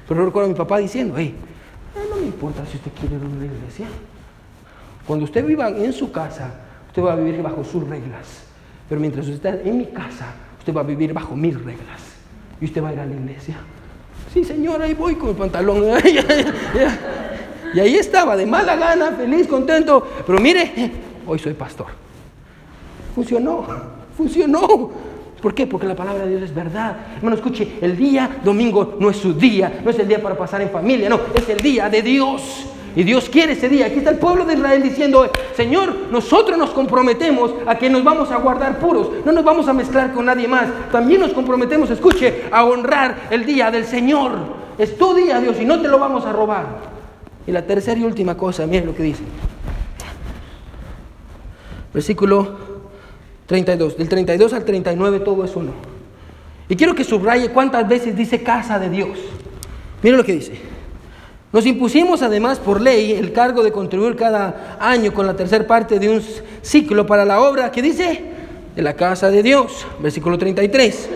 [0.08, 1.34] Pero recuerdo a mi papá diciendo, hey,
[2.10, 3.88] no me importa si usted quiere ir a una iglesia.
[5.08, 6.52] Cuando usted viva en su casa,
[6.94, 8.44] usted va a vivir bajo sus reglas.
[8.88, 10.28] Pero mientras usted está en mi casa,
[10.60, 12.02] usted va a vivir bajo mis reglas.
[12.62, 13.56] Y usted va a ir a la iglesia.
[14.32, 15.84] Sí, señor, ahí voy con el pantalón.
[17.76, 20.08] Y ahí estaba, de mala gana, feliz, contento.
[20.28, 20.92] Pero mire,
[21.26, 21.88] hoy soy pastor.
[23.16, 23.66] Funcionó,
[24.16, 24.92] funcionó.
[25.42, 25.66] ¿Por qué?
[25.66, 26.96] Porque la palabra de Dios es verdad.
[27.16, 30.62] Hermano, escuche, el día domingo no es su día, no es el día para pasar
[30.62, 32.68] en familia, no, es el día de Dios.
[32.96, 33.88] Y Dios quiere ese día.
[33.88, 38.32] Aquí está el pueblo de Israel diciendo, Señor, nosotros nos comprometemos a que nos vamos
[38.32, 40.68] a guardar puros, no nos vamos a mezclar con nadie más.
[40.92, 44.32] También nos comprometemos, escuche, a honrar el día del Señor.
[44.78, 46.94] Es tu día, Dios, y no te lo vamos a robar.
[47.48, 49.24] Y la tercera y última cosa, miren lo que dice.
[51.94, 52.58] Versículo
[53.48, 53.98] 32.
[53.98, 55.72] Del 32 al 39 todo es uno.
[56.70, 59.20] Y quiero que subraye cuántas veces dice casa de Dios.
[60.02, 60.73] Miren lo que dice.
[61.54, 66.00] Nos impusimos además por ley el cargo de contribuir cada año con la tercera parte
[66.00, 66.22] de un
[66.64, 68.24] ciclo para la obra que dice
[68.76, 69.86] de la casa de Dios.
[70.00, 71.10] Versículo 33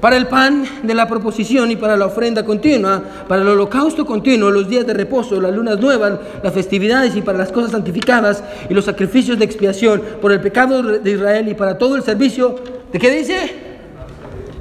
[0.00, 4.50] para el pan de la proposición y para la ofrenda continua, para el holocausto continuo,
[4.50, 8.72] los días de reposo, las lunas nuevas, las festividades y para las cosas santificadas y
[8.72, 12.56] los sacrificios de expiación por el pecado de Israel y para todo el servicio,
[12.90, 13.52] ¿de qué dice?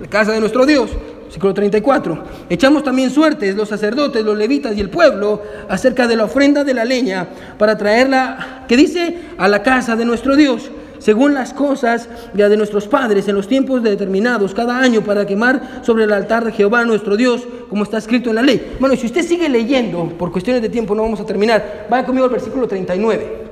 [0.01, 0.89] La casa de nuestro Dios.
[1.29, 2.23] Versículo 34.
[2.49, 6.73] Echamos también suertes los sacerdotes, los levitas y el pueblo acerca de la ofrenda de
[6.73, 7.27] la leña
[7.59, 9.15] para traerla, ¿qué dice?
[9.37, 13.47] A la casa de nuestro Dios según las cosas ya de nuestros padres en los
[13.47, 17.99] tiempos determinados cada año para quemar sobre el altar de Jehová nuestro Dios, como está
[17.99, 18.75] escrito en la ley.
[18.81, 22.25] Bueno, si usted sigue leyendo, por cuestiones de tiempo no vamos a terminar, vaya conmigo
[22.25, 23.48] al versículo 39.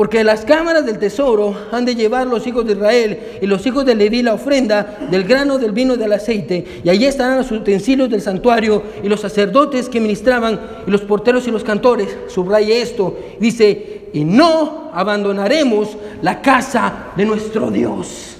[0.00, 3.84] Porque las cámaras del tesoro han de llevar los hijos de Israel y los hijos
[3.84, 6.64] de Leví la ofrenda del grano, del vino y del aceite.
[6.82, 11.46] Y allí estarán los utensilios del santuario y los sacerdotes que ministraban y los porteros
[11.48, 12.16] y los cantores.
[12.28, 13.18] Subraye esto.
[13.38, 18.38] Dice, y no abandonaremos la casa de nuestro Dios.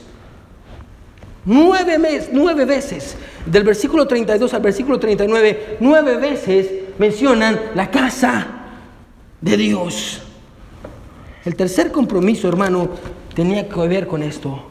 [1.44, 8.46] Nueve, mes, nueve veces, del versículo 32 al versículo 39, nueve veces mencionan la casa
[9.42, 10.22] de Dios.
[11.50, 12.90] El tercer compromiso, hermano,
[13.34, 14.62] tenía que ver con esto.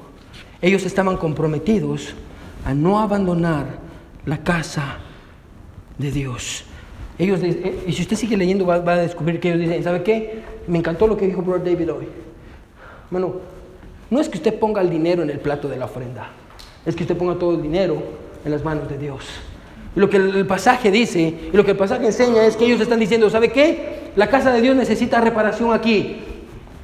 [0.62, 2.14] Ellos estaban comprometidos
[2.64, 3.66] a no abandonar
[4.26, 5.00] la casa
[5.98, 6.64] de Dios.
[7.18, 10.42] Ellos, eh, y si usted sigue leyendo, va, a descubrir que ellos dicen, ¿sabe qué?
[10.68, 12.08] Me encantó lo que dijo Brother David hoy.
[13.12, 13.34] Bueno,
[14.10, 16.30] no es que usted ponga el dinero en el plato de la ofrenda,
[16.86, 18.02] es que usted ponga todo el dinero
[18.46, 19.26] en las manos de Dios.
[19.96, 21.20] lo que el pasaje dice
[21.52, 24.12] y lo que el pasaje enseña es que ellos están diciendo, ¿sabe qué?
[24.16, 26.24] La casa de Dios necesita reparación aquí.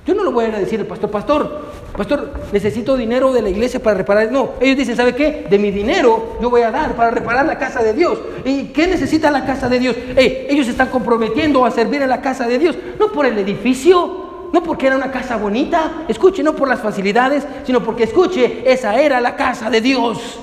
[0.06, 1.62] Yo no lo voy a ir a decir pastor, pastor,
[1.98, 4.32] pastor, necesito dinero de la iglesia para reparar.
[4.32, 5.48] No, ellos dicen, ¿sabe qué?
[5.50, 8.20] De mi dinero yo voy a dar para reparar la casa de Dios.
[8.46, 9.96] ¿Y qué necesita la casa de Dios?
[10.16, 14.62] ellos están comprometiendo a servir a la casa de Dios, no por el edificio, no
[14.62, 19.20] porque era una casa bonita, escuche, no por las facilidades, sino porque escuche, esa era
[19.20, 20.40] la casa de Dios.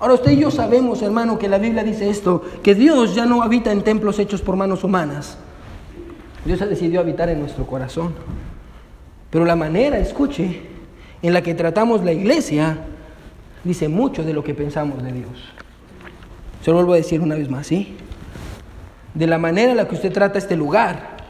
[0.00, 3.42] Ahora usted y yo sabemos, hermano, que la Biblia dice esto, que Dios ya no
[3.42, 5.38] habita en templos hechos por manos humanas.
[6.44, 8.14] Dios ha decidido habitar en nuestro corazón.
[9.30, 10.62] Pero la manera, escuche,
[11.22, 12.78] en la que tratamos la iglesia
[13.62, 15.52] dice mucho de lo que pensamos de Dios.
[16.62, 17.96] Se lo vuelvo a decir una vez más, ¿sí?
[19.14, 21.20] De la manera en la que usted trata este lugar,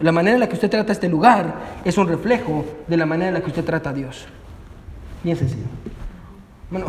[0.00, 1.54] la manera en la que usted trata este lugar
[1.84, 4.26] es un reflejo de la manera en la que usted trata a Dios.
[5.24, 5.64] Bien sencillo.
[6.68, 6.86] Bueno,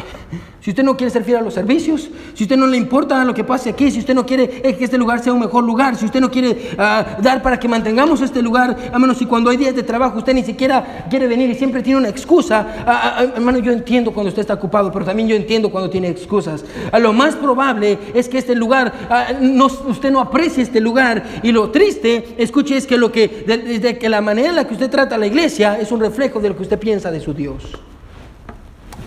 [0.59, 3.35] si usted no quiere ser fiel a los servicios, si usted no le importa lo
[3.35, 6.05] que pase aquí, si usted no quiere que este lugar sea un mejor lugar, si
[6.05, 9.75] usted no quiere ah, dar para que mantengamos este lugar, menos si cuando hay días
[9.75, 13.59] de trabajo usted ni siquiera quiere venir y siempre tiene una excusa, ah, ah, hermano,
[13.59, 16.65] yo entiendo cuando usted está ocupado, pero también yo entiendo cuando tiene excusas.
[16.99, 18.91] Lo más probable es que este lugar,
[19.39, 23.99] no, usted no aprecie este lugar y lo triste, escuche, es que, lo que, de,
[23.99, 26.49] que la manera en la que usted trata a la iglesia es un reflejo de
[26.49, 27.77] lo que usted piensa de su Dios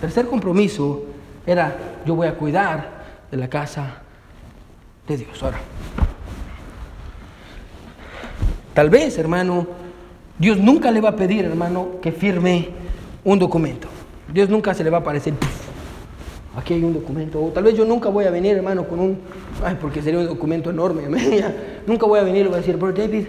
[0.01, 1.03] tercer compromiso
[1.45, 4.01] era, yo voy a cuidar de la casa
[5.07, 5.41] de Dios.
[5.41, 5.59] Ahora,
[8.73, 9.67] tal vez, hermano,
[10.37, 12.69] Dios nunca le va a pedir, hermano, que firme
[13.23, 13.87] un documento.
[14.33, 15.33] Dios nunca se le va a aparecer,
[16.57, 17.41] aquí hay un documento.
[17.41, 19.19] O tal vez yo nunca voy a venir, hermano, con un,
[19.63, 21.03] ay, porque sería un documento enorme.
[21.87, 23.27] nunca voy a venir y voy a decir, pero David,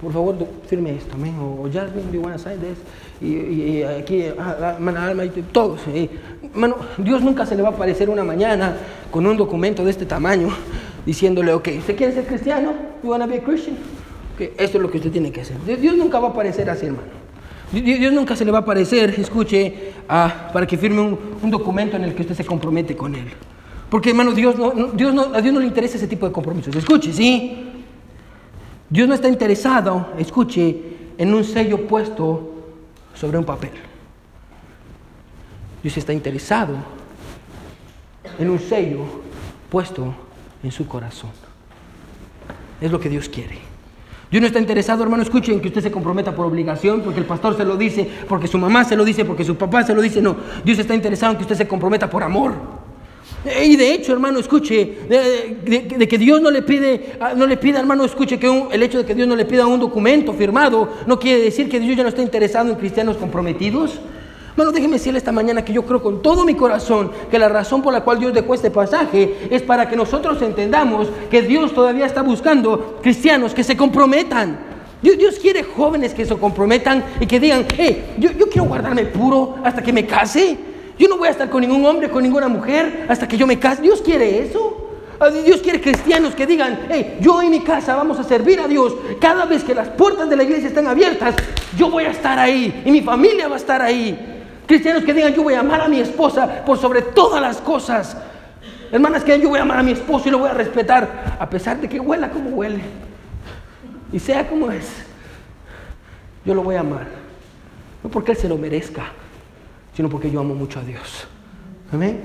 [0.00, 0.36] por favor,
[0.66, 1.34] firme esto, amén.
[1.40, 2.78] O, Jasmine, do you want to sign this?
[3.20, 5.80] Y, aquí, ah, Alma, y todos.
[6.54, 8.76] Mano, Dios nunca se le va a aparecer una mañana
[9.10, 10.50] con un documento de este tamaño
[11.04, 12.72] diciéndole, ok, ¿usted quiere ser cristiano?
[13.02, 13.76] You want to be a Christian?
[14.34, 15.56] Okay, esto es lo que usted tiene que hacer.
[15.80, 17.08] Dios nunca va a aparecer así, hermano.
[17.72, 22.14] Dios nunca se le va a aparecer, escuche, para que firme un, documento en el
[22.14, 23.26] que usted se compromete con Él.
[23.90, 26.74] Porque, hermano, Dios no, Dios no, a Dios no le interesa ese tipo de compromisos.
[26.76, 27.67] Escuche, ¿sí?
[28.90, 32.54] Dios no está interesado, escuche, en un sello puesto
[33.14, 33.72] sobre un papel.
[35.82, 36.76] Dios está interesado
[38.38, 39.00] en un sello
[39.68, 40.14] puesto
[40.62, 41.30] en su corazón.
[42.80, 43.58] Es lo que Dios quiere.
[44.30, 47.26] Dios no está interesado, hermano, escuche, en que usted se comprometa por obligación, porque el
[47.26, 50.02] pastor se lo dice, porque su mamá se lo dice, porque su papá se lo
[50.02, 50.20] dice.
[50.20, 52.54] No, Dios está interesado en que usted se comprometa por amor.
[53.44, 57.78] Y de hecho, hermano, escuche, de, que Dios no le pide, ah, no le pida,
[57.78, 61.18] hermano, escuche que el hecho de que Dios no le pida un documento firmado no
[61.18, 64.00] quiere decir que Dios ya no está interesado en cristianos comprometidos.
[64.50, 67.80] Hermano, déjeme decirle esta mañana que yo creo con todo mi corazón que la razón
[67.80, 72.06] por la cual Dios dejó este pasaje es para que nosotros entendamos que Dios todavía
[72.06, 74.58] está buscando cristianos que se comprometan.
[75.00, 79.54] Dios, quiere jóvenes que se comprometan y que digan, hey, yo, yo quiero guardarme puro
[79.62, 80.58] hasta que me case.
[80.98, 83.58] Yo no voy a estar con ningún hombre, con ninguna mujer, hasta que yo me
[83.58, 83.82] case.
[83.82, 84.84] Dios quiere eso.
[85.44, 88.94] Dios quiere cristianos que digan, hey, yo y mi casa vamos a servir a Dios.
[89.20, 91.34] Cada vez que las puertas de la iglesia están abiertas,
[91.76, 94.44] yo voy a estar ahí y mi familia va a estar ahí.
[94.66, 98.16] Cristianos que digan, yo voy a amar a mi esposa por sobre todas las cosas.
[98.92, 101.36] Hermanas que digan, yo voy a amar a mi esposo y lo voy a respetar,
[101.38, 102.80] a pesar de que huela como huele.
[104.12, 104.86] Y sea como es.
[106.44, 107.06] Yo lo voy a amar.
[108.04, 109.12] No porque Él se lo merezca
[109.98, 111.26] sino porque yo amo mucho a Dios.
[111.92, 112.20] Amén.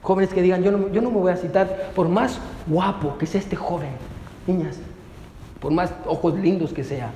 [0.00, 3.26] Jóvenes que digan, yo no, yo no me voy a citar, por más guapo que
[3.26, 3.90] sea este joven,
[4.46, 4.78] niñas,
[5.60, 7.10] por más ojos lindos que sea,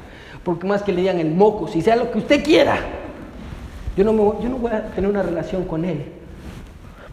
[0.45, 2.81] por más que le digan el moco, si sea lo que usted quiera,
[3.97, 6.05] yo no, me, yo no voy a tener una relación con él.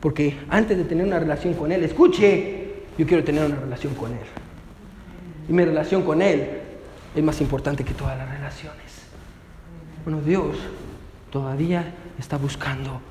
[0.02, 4.12] Porque antes de tener una relación con él, escuche, yo quiero tener una relación con
[4.12, 4.28] él.
[5.48, 6.60] Y mi relación con él
[7.16, 8.84] es más importante que todas las relaciones.
[10.04, 10.58] Bueno, Dios
[11.36, 13.02] todavía está buscando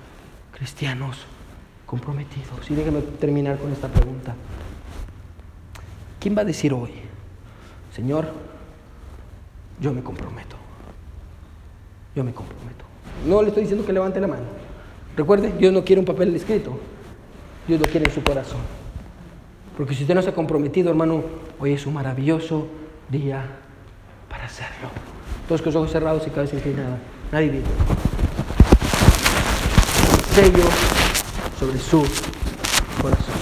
[0.51, 1.27] cristianos
[1.85, 2.71] comprometidos.
[2.71, 4.35] Y déjeme terminar con esta pregunta.
[6.19, 6.89] ¿Quién va a decir hoy,
[7.95, 8.33] Señor,
[9.79, 10.57] yo me comprometo?
[12.17, 12.87] Yo me comprometo.
[13.27, 14.45] No le estoy diciendo que levante la mano.
[15.19, 16.79] Recuerde, Dios no quiere un papel escrito.
[17.69, 18.61] Dios lo quiere en su corazón.
[19.77, 21.25] Porque si usted no se ha comprometido, hermano,
[21.61, 22.69] hoy es un maravilloso
[23.11, 23.45] día
[24.31, 24.89] para hacerlo.
[25.47, 26.97] Todos con los ojos cerrados y cabeza inclinada.
[27.31, 28.14] Nadie viene
[30.35, 30.65] sello
[31.61, 32.05] sobre su
[33.01, 33.35] corazón.